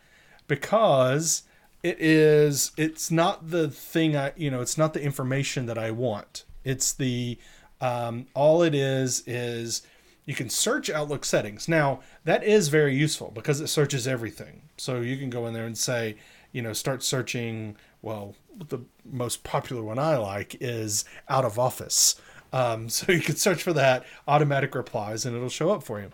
because 0.48 1.44
it 1.82 2.00
is 2.00 2.72
it's 2.76 3.10
not 3.10 3.50
the 3.50 3.68
thing 3.68 4.16
I 4.16 4.32
you 4.36 4.50
know 4.50 4.60
it's 4.60 4.78
not 4.78 4.92
the 4.92 5.02
information 5.02 5.66
that 5.66 5.78
I 5.78 5.90
want. 5.90 6.44
It's 6.64 6.92
the 6.92 7.38
um, 7.80 8.26
all 8.34 8.62
it 8.62 8.74
is 8.74 9.24
is 9.26 9.82
you 10.24 10.34
can 10.34 10.48
search 10.48 10.88
Outlook 10.88 11.24
settings. 11.24 11.68
Now 11.68 12.00
that 12.24 12.44
is 12.44 12.68
very 12.68 12.94
useful 12.94 13.30
because 13.34 13.60
it 13.60 13.68
searches 13.68 14.06
everything. 14.06 14.62
So 14.76 15.00
you 15.00 15.16
can 15.16 15.30
go 15.30 15.46
in 15.46 15.54
there 15.54 15.66
and 15.66 15.76
say 15.76 16.16
you 16.52 16.62
know 16.62 16.72
start 16.72 17.02
searching. 17.02 17.76
Well, 18.02 18.34
the 18.68 18.80
most 19.04 19.44
popular 19.44 19.82
one 19.82 19.98
I 19.98 20.16
like 20.16 20.56
is 20.60 21.04
out 21.28 21.44
of 21.44 21.58
office. 21.58 22.20
Um, 22.52 22.88
so 22.90 23.12
you 23.12 23.20
can 23.20 23.36
search 23.36 23.62
for 23.62 23.72
that 23.72 24.04
automatic 24.28 24.74
replies 24.74 25.24
and 25.24 25.36
it'll 25.36 25.48
show 25.48 25.70
up 25.70 25.82
for 25.82 26.00
you. 26.00 26.10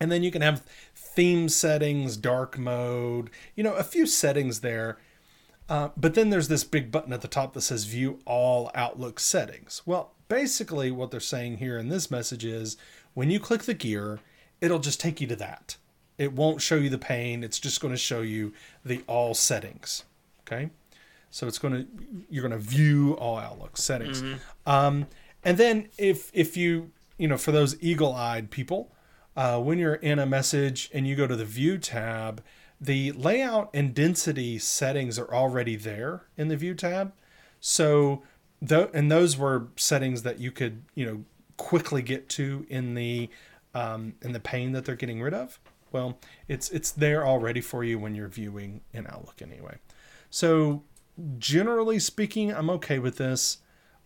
And 0.00 0.10
then 0.10 0.22
you 0.22 0.30
can 0.30 0.42
have 0.42 0.64
theme 0.94 1.48
settings, 1.48 2.16
dark 2.16 2.58
mode, 2.58 3.30
you 3.54 3.62
know, 3.62 3.74
a 3.74 3.84
few 3.84 4.06
settings 4.06 4.60
there. 4.60 4.98
Uh, 5.68 5.88
but 5.96 6.14
then 6.14 6.30
there's 6.30 6.48
this 6.48 6.64
big 6.64 6.90
button 6.90 7.12
at 7.12 7.22
the 7.22 7.28
top 7.28 7.54
that 7.54 7.62
says 7.62 7.84
view 7.84 8.18
all 8.26 8.70
Outlook 8.74 9.18
settings. 9.18 9.82
Well, 9.86 10.12
basically, 10.28 10.90
what 10.90 11.10
they're 11.10 11.20
saying 11.20 11.58
here 11.58 11.78
in 11.78 11.88
this 11.88 12.10
message 12.10 12.44
is 12.44 12.76
when 13.14 13.30
you 13.30 13.40
click 13.40 13.62
the 13.62 13.74
gear, 13.74 14.20
it'll 14.60 14.78
just 14.78 15.00
take 15.00 15.20
you 15.20 15.26
to 15.28 15.36
that. 15.36 15.76
It 16.18 16.32
won't 16.32 16.60
show 16.60 16.76
you 16.76 16.90
the 16.90 16.98
pane, 16.98 17.42
it's 17.42 17.58
just 17.58 17.80
going 17.80 17.92
to 17.92 17.98
show 17.98 18.20
you 18.20 18.52
the 18.84 19.02
all 19.06 19.34
settings. 19.34 20.04
Okay. 20.46 20.70
So 21.30 21.48
it's 21.48 21.58
going 21.58 21.74
to 21.74 21.86
you're 22.30 22.46
going 22.46 22.52
to 22.52 22.64
view 22.64 23.14
all 23.14 23.38
Outlook 23.38 23.76
settings. 23.76 24.22
Um, 24.66 25.06
and 25.42 25.58
then 25.58 25.88
if 25.98 26.30
if 26.32 26.56
you 26.56 26.92
you 27.18 27.26
know 27.26 27.36
for 27.36 27.50
those 27.50 27.76
eagle-eyed 27.82 28.50
people, 28.50 28.92
uh, 29.36 29.58
when 29.60 29.78
you're 29.78 29.94
in 29.94 30.18
a 30.18 30.26
message 30.26 30.90
and 30.94 31.08
you 31.08 31.16
go 31.16 31.26
to 31.26 31.34
the 31.34 31.44
View 31.44 31.78
tab, 31.78 32.42
the 32.80 33.12
layout 33.12 33.70
and 33.74 33.94
density 33.94 34.58
settings 34.58 35.18
are 35.18 35.32
already 35.32 35.76
there 35.76 36.22
in 36.36 36.48
the 36.48 36.56
View 36.56 36.74
tab. 36.74 37.12
So, 37.60 38.22
th- 38.66 38.90
and 38.92 39.10
those 39.10 39.36
were 39.36 39.68
settings 39.76 40.22
that 40.22 40.38
you 40.38 40.50
could, 40.50 40.82
you 40.94 41.06
know, 41.06 41.24
quickly 41.56 42.02
get 42.02 42.28
to 42.30 42.66
in 42.68 42.94
the 42.94 43.28
um, 43.74 44.14
in 44.22 44.32
the 44.32 44.40
pane 44.40 44.72
that 44.72 44.84
they're 44.84 44.94
getting 44.94 45.20
rid 45.20 45.34
of. 45.34 45.58
Well, 45.92 46.18
it's 46.48 46.70
it's 46.70 46.90
there 46.90 47.26
already 47.26 47.60
for 47.60 47.84
you 47.84 47.98
when 47.98 48.14
you're 48.14 48.28
viewing 48.28 48.80
in 48.92 49.06
Outlook 49.06 49.40
anyway. 49.42 49.78
So, 50.30 50.82
generally 51.38 51.98
speaking, 51.98 52.52
I'm 52.52 52.70
okay 52.70 52.98
with 52.98 53.16
this. 53.16 53.58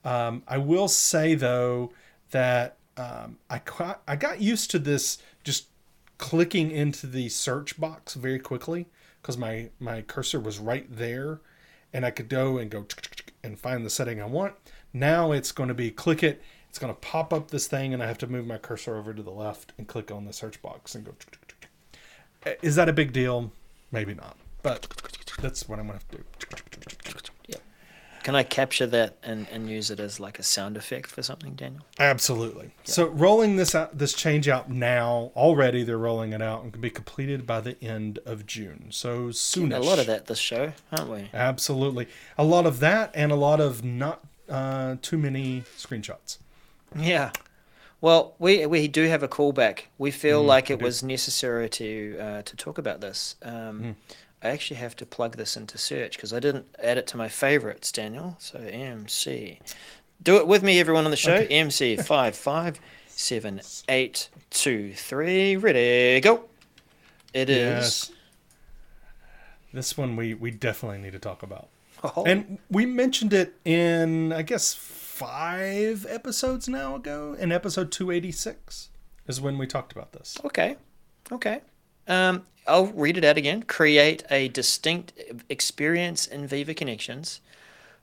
Um, 0.04 0.42
I 0.46 0.58
will 0.58 0.88
say 0.88 1.34
though 1.34 1.92
that 2.30 2.76
um, 2.96 3.38
I 3.48 3.60
I 4.06 4.16
got 4.16 4.40
used 4.40 4.70
to 4.72 4.78
this 4.78 5.18
just 5.44 5.68
clicking 6.18 6.70
into 6.70 7.06
the 7.06 7.28
search 7.28 7.80
box 7.80 8.14
very 8.14 8.38
quickly 8.38 8.86
because 9.22 9.38
my 9.38 9.70
my 9.78 10.02
cursor 10.02 10.40
was 10.40 10.58
right 10.58 10.86
there 10.90 11.40
and 11.92 12.04
I 12.04 12.10
could 12.10 12.28
go 12.28 12.58
and 12.58 12.70
go 12.70 12.86
and 13.42 13.58
find 13.58 13.84
the 13.84 13.90
setting 13.90 14.20
I 14.20 14.26
want. 14.26 14.54
Now 14.92 15.32
it's 15.32 15.52
going 15.52 15.68
to 15.68 15.74
be 15.74 15.90
click 15.90 16.22
it. 16.22 16.42
It's 16.68 16.78
going 16.78 16.92
to 16.92 17.00
pop 17.00 17.32
up 17.32 17.50
this 17.50 17.66
thing, 17.66 17.94
and 17.94 18.02
I 18.02 18.06
have 18.06 18.18
to 18.18 18.26
move 18.26 18.46
my 18.46 18.58
cursor 18.58 18.96
over 18.96 19.14
to 19.14 19.22
the 19.22 19.30
left 19.30 19.72
and 19.78 19.86
click 19.86 20.10
on 20.10 20.24
the 20.24 20.32
search 20.32 20.60
box 20.62 20.94
and 20.94 21.04
go. 21.04 21.14
Is 22.62 22.76
that 22.76 22.88
a 22.88 22.92
big 22.92 23.12
deal? 23.12 23.52
Maybe 23.90 24.14
not, 24.14 24.36
but 24.62 24.86
that's 25.40 25.68
what 25.68 25.78
I'm 25.78 25.86
going 25.86 25.98
to 25.98 26.04
have 26.04 26.08
to 26.10 26.18
do. 26.18 26.24
Can 28.28 28.34
I 28.34 28.42
capture 28.42 28.86
that 28.88 29.16
and, 29.22 29.46
and 29.50 29.70
use 29.70 29.90
it 29.90 30.00
as 30.00 30.20
like 30.20 30.38
a 30.38 30.42
sound 30.42 30.76
effect 30.76 31.06
for 31.06 31.22
something, 31.22 31.54
Daniel? 31.54 31.82
Absolutely. 31.98 32.72
So 32.84 33.06
rolling 33.06 33.56
this 33.56 33.74
out, 33.74 33.96
this 33.96 34.12
change 34.12 34.48
out 34.48 34.70
now 34.70 35.32
already, 35.34 35.82
they're 35.82 35.96
rolling 35.96 36.34
it 36.34 36.42
out 36.42 36.62
and 36.62 36.70
can 36.70 36.82
be 36.82 36.90
completed 36.90 37.46
by 37.46 37.62
the 37.62 37.82
end 37.82 38.18
of 38.26 38.44
June. 38.44 38.88
So 38.90 39.30
soon. 39.30 39.72
A 39.72 39.80
lot 39.80 39.98
of 39.98 40.04
that 40.08 40.26
this 40.26 40.38
show, 40.38 40.74
aren't 40.92 41.10
we? 41.10 41.30
Absolutely, 41.32 42.06
a 42.36 42.44
lot 42.44 42.66
of 42.66 42.80
that, 42.80 43.12
and 43.14 43.32
a 43.32 43.34
lot 43.34 43.60
of 43.60 43.82
not 43.82 44.22
uh, 44.46 44.96
too 45.00 45.16
many 45.16 45.62
screenshots. 45.78 46.36
Yeah. 46.96 47.32
Well, 48.00 48.34
we 48.38 48.64
we 48.66 48.86
do 48.88 49.04
have 49.08 49.22
a 49.22 49.28
callback. 49.28 49.80
We 49.98 50.10
feel 50.12 50.42
like 50.42 50.70
it 50.70 50.80
was 50.80 51.02
necessary 51.02 51.68
to 51.70 52.16
uh, 52.20 52.42
to 52.42 52.56
talk 52.56 52.78
about 52.78 53.00
this. 53.00 53.34
Um, 53.42 53.96
I 54.42 54.50
actually 54.50 54.76
have 54.76 54.94
to 54.96 55.06
plug 55.06 55.36
this 55.36 55.56
into 55.56 55.78
search 55.78 56.16
because 56.16 56.32
I 56.32 56.38
didn't 56.38 56.66
add 56.80 56.96
it 56.96 57.08
to 57.08 57.16
my 57.16 57.28
favorites, 57.28 57.90
Daniel. 57.90 58.36
So 58.38 58.60
MC, 58.60 59.58
do 60.22 60.36
it 60.36 60.46
with 60.46 60.62
me, 60.62 60.78
everyone 60.78 61.04
on 61.06 61.10
the 61.10 61.16
show. 61.16 61.44
MC 61.50 61.96
five 62.12 62.36
five 62.36 62.78
seven 63.08 63.60
eight 63.88 64.28
two 64.50 64.92
three. 64.94 65.56
Ready, 65.56 66.20
go. 66.20 66.44
It 67.34 67.50
is. 67.50 68.10
Yes. 68.10 68.12
This 69.72 69.98
one 69.98 70.14
we 70.14 70.34
we 70.34 70.52
definitely 70.52 70.98
need 70.98 71.12
to 71.12 71.18
talk 71.18 71.42
about. 71.42 71.68
Oh, 72.04 72.22
And 72.24 72.58
we 72.70 72.86
mentioned 72.86 73.32
it 73.32 73.54
in, 73.64 74.32
I 74.32 74.42
guess, 74.42 74.72
five 75.18 76.06
episodes 76.08 76.68
now 76.68 76.94
ago. 76.94 77.34
In 77.38 77.50
episode 77.50 77.90
286 77.90 78.90
is 79.26 79.40
when 79.40 79.58
we 79.58 79.66
talked 79.66 79.90
about 79.90 80.12
this. 80.12 80.36
Okay. 80.44 80.76
Okay. 81.32 81.60
Um, 82.06 82.46
I'll 82.68 82.86
read 82.86 83.18
it 83.18 83.24
out 83.24 83.36
again. 83.36 83.64
Create 83.64 84.22
a 84.30 84.46
distinct 84.48 85.12
experience 85.48 86.26
in 86.28 86.46
Viva 86.46 86.72
Connections 86.72 87.40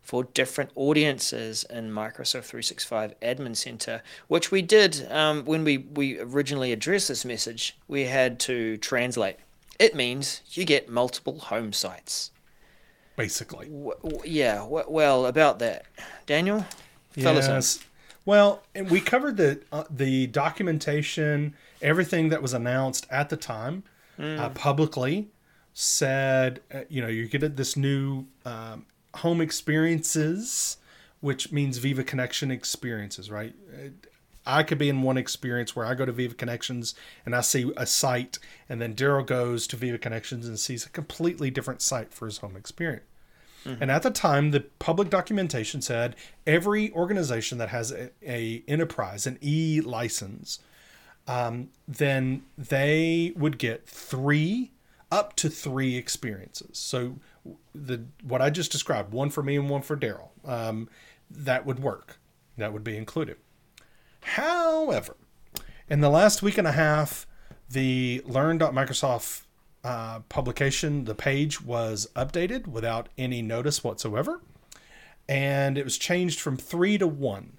for 0.02 0.26
different 0.26 0.72
audiences 0.76 1.64
in 1.70 1.90
Microsoft 1.90 2.44
365 2.44 3.18
Admin 3.22 3.56
Center, 3.56 4.04
which 4.28 4.52
we 4.52 4.62
did 4.62 5.10
um, 5.10 5.46
when 5.46 5.64
we, 5.64 5.78
we 5.78 6.20
originally 6.20 6.74
addressed 6.74 7.08
this 7.08 7.24
message. 7.24 7.78
We 7.88 8.04
had 8.04 8.40
to 8.42 8.76
translate. 8.78 9.38
It 9.80 9.96
means 9.96 10.42
you 10.52 10.66
get 10.66 10.90
multiple 10.90 11.40
home 11.40 11.72
sites. 11.72 12.32
Basically. 13.16 13.68
W- 13.68 13.94
w- 14.04 14.22
yeah, 14.26 14.56
w- 14.58 14.86
well, 14.90 15.26
about 15.26 15.60
that. 15.60 15.86
Daniel? 16.26 16.66
Fill 17.24 17.38
us 17.38 17.48
in. 17.48 17.54
Yes. 17.54 17.80
Well, 18.26 18.64
and 18.74 18.90
we 18.90 19.02
covered 19.02 19.38
the 19.38 19.62
uh, 19.72 19.84
the 19.90 20.28
documentation, 20.28 21.56
everything 21.82 22.30
that 22.30 22.42
was 22.42 22.54
announced 22.54 23.06
at 23.10 23.30
the 23.30 23.38
time, 23.38 23.84
uh, 24.20 24.50
publicly, 24.50 25.30
said 25.74 26.62
uh, 26.74 26.82
you 26.90 27.02
know 27.02 27.08
you 27.08 27.28
get 27.28 27.56
this 27.56 27.78
new 27.78 28.26
um, 28.46 28.86
home 29.16 29.42
experiences, 29.42 30.78
which 31.22 31.52
means 31.52 31.78
Viva 31.78 32.04
Connection 32.04 32.50
experiences, 32.50 33.30
right? 33.30 33.54
I 34.48 34.64
could 34.64 34.78
be 34.78 34.90
in 34.90 35.02
one 35.02 35.18
experience 35.18 35.76
where 35.76 35.86
I 35.86 35.96
go 35.96 36.06
to 36.06 36.12
Viva 36.12 36.36
Connections 36.36 36.94
and 37.26 37.36
I 37.36 37.42
see 37.42 37.72
a 37.78 37.86
site, 37.86 38.38
and 38.70 38.82
then 38.82 38.94
Darrell 38.94 39.24
goes 39.24 39.66
to 39.68 39.76
Viva 39.76 39.98
Connections 39.98 40.48
and 40.48 40.60
sees 40.60 40.86
a 40.86 40.90
completely 40.90 41.50
different 41.50 41.82
site 41.82 42.14
for 42.14 42.26
his 42.26 42.40
home 42.40 42.56
experience. 42.56 43.06
And 43.66 43.90
at 43.90 44.04
the 44.04 44.12
time, 44.12 44.52
the 44.52 44.62
public 44.80 45.10
documentation 45.10 45.82
said 45.82 46.16
every 46.46 46.92
organization 46.94 47.58
that 47.58 47.70
has 47.70 47.92
a, 47.92 48.12
a 48.22 48.64
enterprise, 48.68 49.26
an 49.26 49.40
E 49.42 49.82
license, 49.82 50.60
um, 51.28 51.70
then 51.88 52.44
they 52.58 53.34
would 53.36 53.58
get 53.58 53.88
three, 53.88 54.72
up 55.12 55.36
to 55.38 55.50
three 55.50 55.98
experiences. 55.98 56.78
So 56.78 57.18
the 57.74 58.06
what 58.24 58.42
I 58.42 58.50
just 58.50 58.72
described, 58.72 59.12
one 59.12 59.30
for 59.30 59.42
me 59.42 59.56
and 59.56 59.70
one 59.70 59.82
for 59.82 59.96
Darrell, 59.96 60.32
um, 60.46 60.90
that 61.30 61.66
would 61.66 61.80
work. 61.80 62.20
That 62.58 62.72
would 62.72 62.84
be 62.84 62.98
included. 62.98 63.38
However, 64.22 65.18
in 65.90 66.02
the 66.02 66.10
last 66.10 66.42
week 66.42 66.58
and 66.58 66.68
a 66.68 66.72
half, 66.72 67.28
the 67.70 68.22
learn.microsoft 68.26 69.45
uh, 69.86 70.22
publication, 70.30 71.06
the 71.06 71.14
page 71.14 71.62
was 71.62 72.08
updated 72.16 72.66
without 72.66 73.08
any 73.20 73.44
notice 73.44 73.84
whatsoever. 73.84 74.42
And 75.30 75.78
it 75.78 75.84
was 75.84 76.00
changed 76.00 76.40
from 76.40 76.58
three 76.58 76.98
to 76.98 77.08
one. 77.08 77.58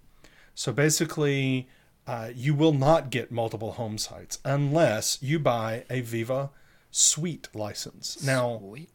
So 0.52 0.72
basically, 0.72 1.68
uh, 2.04 2.30
you 2.34 2.52
will 2.52 2.72
not 2.72 3.10
get 3.10 3.30
multiple 3.30 3.72
home 3.72 3.96
sites 3.96 4.40
unless 4.44 5.22
you 5.22 5.38
buy 5.38 5.84
a 5.88 6.00
Viva 6.00 6.50
Suite 6.90 7.48
license. 7.54 8.20
Now, 8.24 8.58
Sweet. 8.58 8.90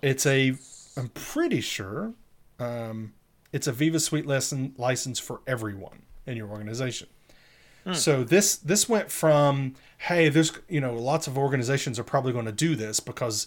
it's 0.00 0.24
a, 0.24 0.54
I'm 0.96 1.08
pretty 1.08 1.60
sure, 1.60 2.12
um, 2.60 3.12
it's 3.52 3.66
a 3.66 3.72
Viva 3.72 3.98
Suite 3.98 4.26
lesson 4.26 4.72
license 4.78 5.18
for 5.18 5.40
everyone 5.48 6.02
in 6.26 6.36
your 6.36 6.48
organization. 6.48 7.08
So 7.94 8.22
this 8.22 8.56
this 8.56 8.88
went 8.88 9.10
from 9.10 9.74
hey, 9.98 10.28
there's 10.28 10.52
you 10.68 10.80
know 10.80 10.94
lots 10.94 11.26
of 11.26 11.36
organizations 11.36 11.98
are 11.98 12.04
probably 12.04 12.32
going 12.32 12.46
to 12.46 12.52
do 12.52 12.76
this 12.76 13.00
because 13.00 13.46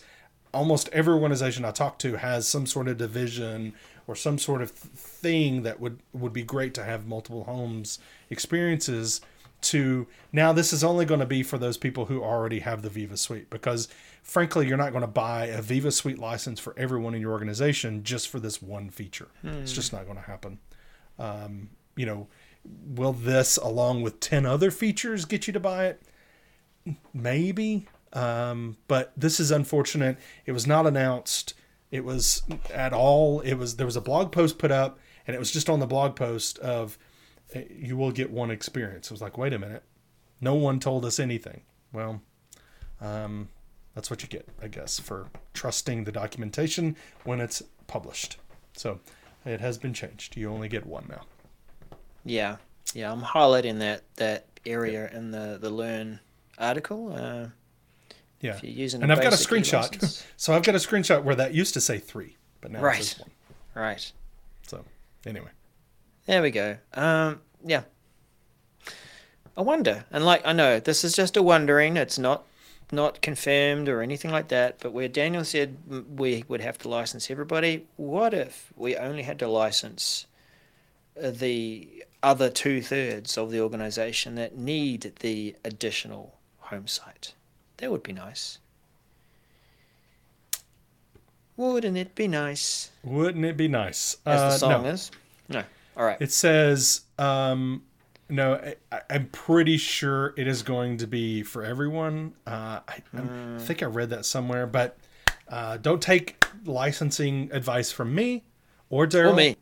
almost 0.54 0.90
every 0.92 1.14
organization 1.14 1.66
I 1.66 1.72
talk 1.72 2.00
to 2.00 2.18
has 2.18 2.48
some 2.48 2.66
sort 2.66 2.88
of 2.88 2.98
division 2.98 3.74
or 4.08 4.16
some 4.16 4.38
sort 4.38 4.62
of 4.62 4.72
th- 4.74 4.94
thing 4.94 5.64
that 5.64 5.80
would 5.80 6.00
would 6.14 6.34
be 6.34 6.44
great 6.44 6.74
to 6.76 6.84
have 6.84 7.08
multiple 7.08 7.44
homes 7.46 8.00
experiences 8.30 9.22
to 9.62 10.06
now 10.32 10.54
this 10.54 10.72
is 10.74 10.84
only 10.84 11.06
going 11.06 11.20
to 11.22 11.26
be 11.26 11.42
for 11.42 11.58
those 11.58 11.78
people 11.78 12.06
who 12.06 12.22
already 12.24 12.60
have 12.60 12.82
the 12.82 12.90
Viva 12.90 13.18
Suite 13.18 13.50
because 13.50 13.88
frankly 14.22 14.68
you're 14.68 14.78
not 14.78 14.92
going 14.92 15.02
to 15.02 15.08
buy 15.08 15.46
a 15.46 15.62
Viva 15.62 15.92
Suite 15.92 16.20
license 16.20 16.60
for 16.60 16.74
everyone 16.78 17.16
in 17.16 17.22
your 17.22 17.32
organization 17.32 18.04
just 18.04 18.30
for 18.30 18.40
this 18.40 18.62
one 18.62 18.90
feature. 18.90 19.28
It's 19.62 19.72
just 19.74 19.92
not 19.94 20.06
going 20.06 20.18
to 20.18 20.24
happen. 20.24 20.60
Um, 21.18 21.70
you 21.96 22.06
know, 22.06 22.28
will 22.66 23.14
this 23.14 23.58
along 23.58 24.02
with 24.02 24.20
10 24.20 24.46
other 24.46 24.72
features 24.72 25.26
get 25.26 25.48
you 25.48 25.54
to 25.54 25.60
buy 25.60 25.86
it? 25.86 26.02
Maybe. 27.14 27.88
Um, 28.14 28.78
but 28.88 29.12
this 29.18 29.40
is 29.40 29.52
unfortunate. 29.52 30.18
It 30.46 30.54
was 30.54 30.66
not 30.66 30.88
announced. 30.88 31.54
It 31.92 32.06
was 32.06 32.44
at 32.74 32.94
all. 32.94 33.42
It 33.42 33.56
was 33.56 33.76
there 33.76 33.86
was 33.86 33.96
a 33.96 34.02
blog 34.02 34.32
post 34.32 34.58
put 34.58 34.72
up, 34.72 35.00
and 35.28 35.36
it 35.36 35.40
was 35.40 35.52
just 35.52 35.70
on 35.70 35.80
the 35.80 35.88
blog 35.88 36.16
post 36.16 36.58
of 36.60 36.98
you 37.70 37.98
will 37.98 38.12
get 38.12 38.32
one 38.32 38.52
experience. 38.52 39.08
It 39.08 39.12
was 39.12 39.22
like, 39.22 39.38
wait 39.38 39.54
a 39.54 39.60
minute, 39.60 39.84
no 40.42 40.56
one 40.56 40.80
told 40.80 41.06
us 41.06 41.20
anything. 41.20 41.62
Well, 41.94 42.22
um, 43.02 43.50
that's 43.94 44.10
what 44.10 44.24
you 44.24 44.30
get, 44.30 44.48
I 44.62 44.68
guess, 44.68 45.00
for 45.00 45.28
trusting 45.54 46.04
the 46.04 46.12
documentation 46.12 46.96
when 47.24 47.40
it's 47.40 47.62
published. 47.88 48.38
So 48.74 49.00
it 49.46 49.62
has 49.62 49.78
been 49.78 49.94
changed. 49.94 50.36
You 50.36 50.50
only 50.50 50.68
get 50.68 50.86
one 50.86 51.06
now. 51.10 51.22
Yeah, 52.26 52.58
yeah. 52.94 53.12
I'm 53.12 53.22
highlighting 53.22 53.80
that 53.80 54.04
that 54.16 54.46
area 54.66 55.10
in 55.14 55.32
the 55.32 55.58
the 55.62 55.70
learn 55.70 56.20
article. 56.58 57.14
Uh, 57.16 57.48
Yeah. 58.42 58.56
if 58.56 58.64
you're 58.64 58.72
using, 58.74 59.02
and 59.04 59.12
I've 59.12 59.22
got 59.22 59.34
a 59.34 59.38
screenshot. 59.38 59.92
license. 59.94 60.26
so 60.38 60.54
I've 60.54 60.64
got 60.64 60.76
a 60.76 60.80
screenshot 60.80 61.24
where 61.24 61.36
that 61.36 61.54
used 61.54 61.74
to 61.76 61.82
say 61.82 62.00
three, 62.00 62.36
but 62.62 62.72
now 62.72 62.82
Right. 62.82 63.00
it 63.00 63.04
says 63.06 63.20
one. 63.20 63.32
right. 63.76 64.12
So 64.68 64.84
anyway, 65.26 65.50
There 66.26 66.42
we 66.42 66.52
go. 66.52 66.78
Um, 66.94 67.42
yeah. 67.64 67.84
I 69.58 69.62
wonder, 69.62 70.06
and 70.12 70.26
like 70.26 70.42
I 70.46 70.52
know 70.54 70.80
this 70.80 71.04
is 71.04 71.14
just 71.14 71.38
a 71.38 71.44
wondering. 71.44 71.96
It's 71.98 72.18
not 72.20 72.44
not 72.92 73.22
confirmed 73.22 73.88
or 73.90 74.02
anything 74.02 74.30
like 74.32 74.50
that, 74.50 74.78
but 74.80 74.92
where 74.92 75.08
Daniel 75.08 75.44
said 75.44 75.78
we 76.18 76.44
would 76.48 76.62
have 76.62 76.78
to 76.80 76.90
license 76.90 77.32
everybody, 77.32 77.88
what 77.96 78.34
if 78.34 78.72
we 78.76 78.96
only 78.96 79.24
had 79.24 79.40
to 79.40 79.48
license 79.48 80.28
the 81.16 82.04
other 82.24 82.50
two 82.50 82.82
thirds 82.82 83.38
of 83.38 83.52
the 83.52 83.60
organization 83.62 84.36
that 84.36 84.58
need 84.58 85.14
the 85.20 85.56
additional 85.64 86.36
home 86.60 86.88
site? 86.88 87.34
That 87.78 87.92
would 87.92 88.04
be 88.04 88.14
nice. 88.14 88.60
Wouldn't 91.58 91.98
it 91.98 92.16
be 92.16 92.28
nice? 92.28 92.92
Wouldn't 93.04 93.46
it 93.46 93.56
be 93.56 93.68
nice? 93.68 94.18
As 94.26 94.40
the 94.42 94.46
Uh, 94.48 94.58
song 94.58 94.84
no. 94.84 94.90
is. 94.90 95.12
No. 95.48 95.64
All 95.96 96.04
right. 96.06 96.18
It 96.20 96.32
says, 96.34 97.02
um, 97.18 97.84
no, 98.28 98.56
I, 98.92 99.02
I'm 99.10 99.28
pretty 99.28 99.78
sure 99.78 100.34
it 100.36 100.48
is 100.48 100.64
going 100.64 100.98
to 100.98 101.08
be 101.08 101.44
for 101.44 101.64
everyone. 101.64 102.34
Uh, 102.46 102.80
I, 102.88 102.98
I'm- 103.14 103.58
I 103.58 103.64
think 103.64 103.82
I 103.84 103.86
read 103.86 104.10
that 104.10 104.26
somewhere, 104.26 104.68
but 104.68 104.98
uh, 105.48 105.78
don't 105.78 106.02
take 106.02 106.44
licensing 106.66 107.50
advice 107.54 107.92
from 107.92 108.14
me 108.14 108.44
or 108.90 109.08
Darrell. 109.08 109.32
or 109.34 109.36
me. 109.38 109.56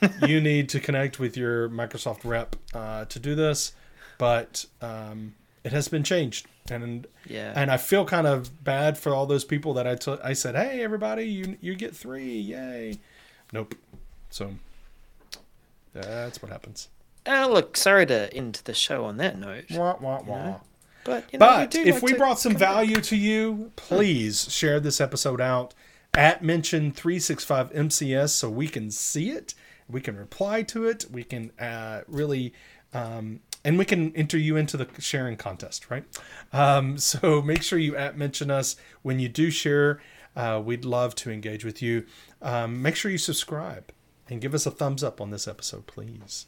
you 0.26 0.40
need 0.40 0.68
to 0.70 0.80
connect 0.80 1.18
with 1.18 1.36
your 1.36 1.68
Microsoft 1.68 2.20
rep 2.24 2.56
uh, 2.74 3.04
to 3.06 3.18
do 3.18 3.34
this, 3.34 3.72
but 4.18 4.66
um, 4.80 5.34
it 5.64 5.72
has 5.72 5.88
been 5.88 6.02
changed, 6.02 6.46
and 6.70 7.06
Yeah. 7.26 7.52
and 7.56 7.70
I 7.70 7.76
feel 7.76 8.04
kind 8.04 8.26
of 8.26 8.62
bad 8.64 8.98
for 8.98 9.14
all 9.14 9.26
those 9.26 9.44
people 9.44 9.74
that 9.74 9.86
I 9.86 9.94
took. 9.94 10.20
I 10.24 10.32
said, 10.32 10.54
hey, 10.54 10.82
everybody, 10.82 11.24
you 11.24 11.56
you 11.60 11.74
get 11.74 11.94
three, 11.96 12.34
yay! 12.38 12.98
Nope. 13.52 13.74
So 14.30 14.54
that's 15.92 16.42
what 16.42 16.50
happens. 16.52 16.88
Oh, 17.26 17.50
look, 17.52 17.76
sorry 17.76 18.06
to 18.06 18.32
end 18.32 18.60
the 18.64 18.74
show 18.74 19.04
on 19.04 19.16
that 19.16 19.38
note. 19.38 19.64
Wah, 19.72 19.96
wah, 20.00 20.22
wah. 20.24 20.60
But, 21.04 21.24
you 21.32 21.38
know, 21.38 21.46
But 21.46 21.70
do 21.70 21.82
if 21.82 21.96
like 21.96 22.02
we 22.02 22.12
brought 22.14 22.38
some 22.38 22.56
value 22.56 23.00
to 23.00 23.16
you, 23.16 23.70
please 23.76 24.52
share 24.52 24.80
this 24.80 25.00
episode 25.00 25.40
out 25.40 25.72
at 26.14 26.42
mention 26.42 26.92
365 26.92 27.72
MCS 27.72 28.30
so 28.30 28.48
we 28.50 28.68
can 28.68 28.90
see 28.90 29.30
it, 29.30 29.54
we 29.88 30.00
can 30.00 30.16
reply 30.16 30.62
to 30.62 30.86
it, 30.86 31.06
we 31.10 31.24
can 31.24 31.52
uh, 31.58 32.02
really, 32.06 32.52
um, 32.92 33.40
and 33.64 33.78
we 33.78 33.84
can 33.84 34.14
enter 34.16 34.38
you 34.38 34.56
into 34.56 34.76
the 34.76 34.88
sharing 35.00 35.36
contest, 35.36 35.90
right? 35.90 36.04
Um, 36.52 36.98
so 36.98 37.42
make 37.42 37.62
sure 37.62 37.78
you 37.78 37.96
at 37.96 38.16
mention 38.16 38.50
us 38.50 38.76
when 39.02 39.18
you 39.18 39.28
do 39.28 39.50
share. 39.50 40.00
Uh, 40.34 40.60
we'd 40.62 40.84
love 40.84 41.14
to 41.14 41.30
engage 41.30 41.64
with 41.64 41.80
you. 41.80 42.04
Um, 42.42 42.82
make 42.82 42.94
sure 42.94 43.10
you 43.10 43.18
subscribe 43.18 43.90
and 44.28 44.40
give 44.40 44.54
us 44.54 44.66
a 44.66 44.70
thumbs 44.70 45.02
up 45.02 45.20
on 45.20 45.30
this 45.30 45.48
episode, 45.48 45.86
please. 45.86 46.46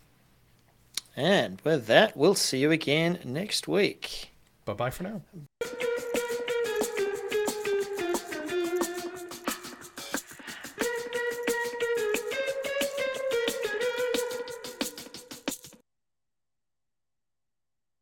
And 1.16 1.60
with 1.62 1.86
that, 1.86 2.16
we'll 2.16 2.34
see 2.34 2.58
you 2.58 2.70
again 2.70 3.18
next 3.24 3.66
week. 3.66 4.30
Bye 4.64 4.74
bye 4.74 4.90
for 4.90 5.04
now. 5.04 5.22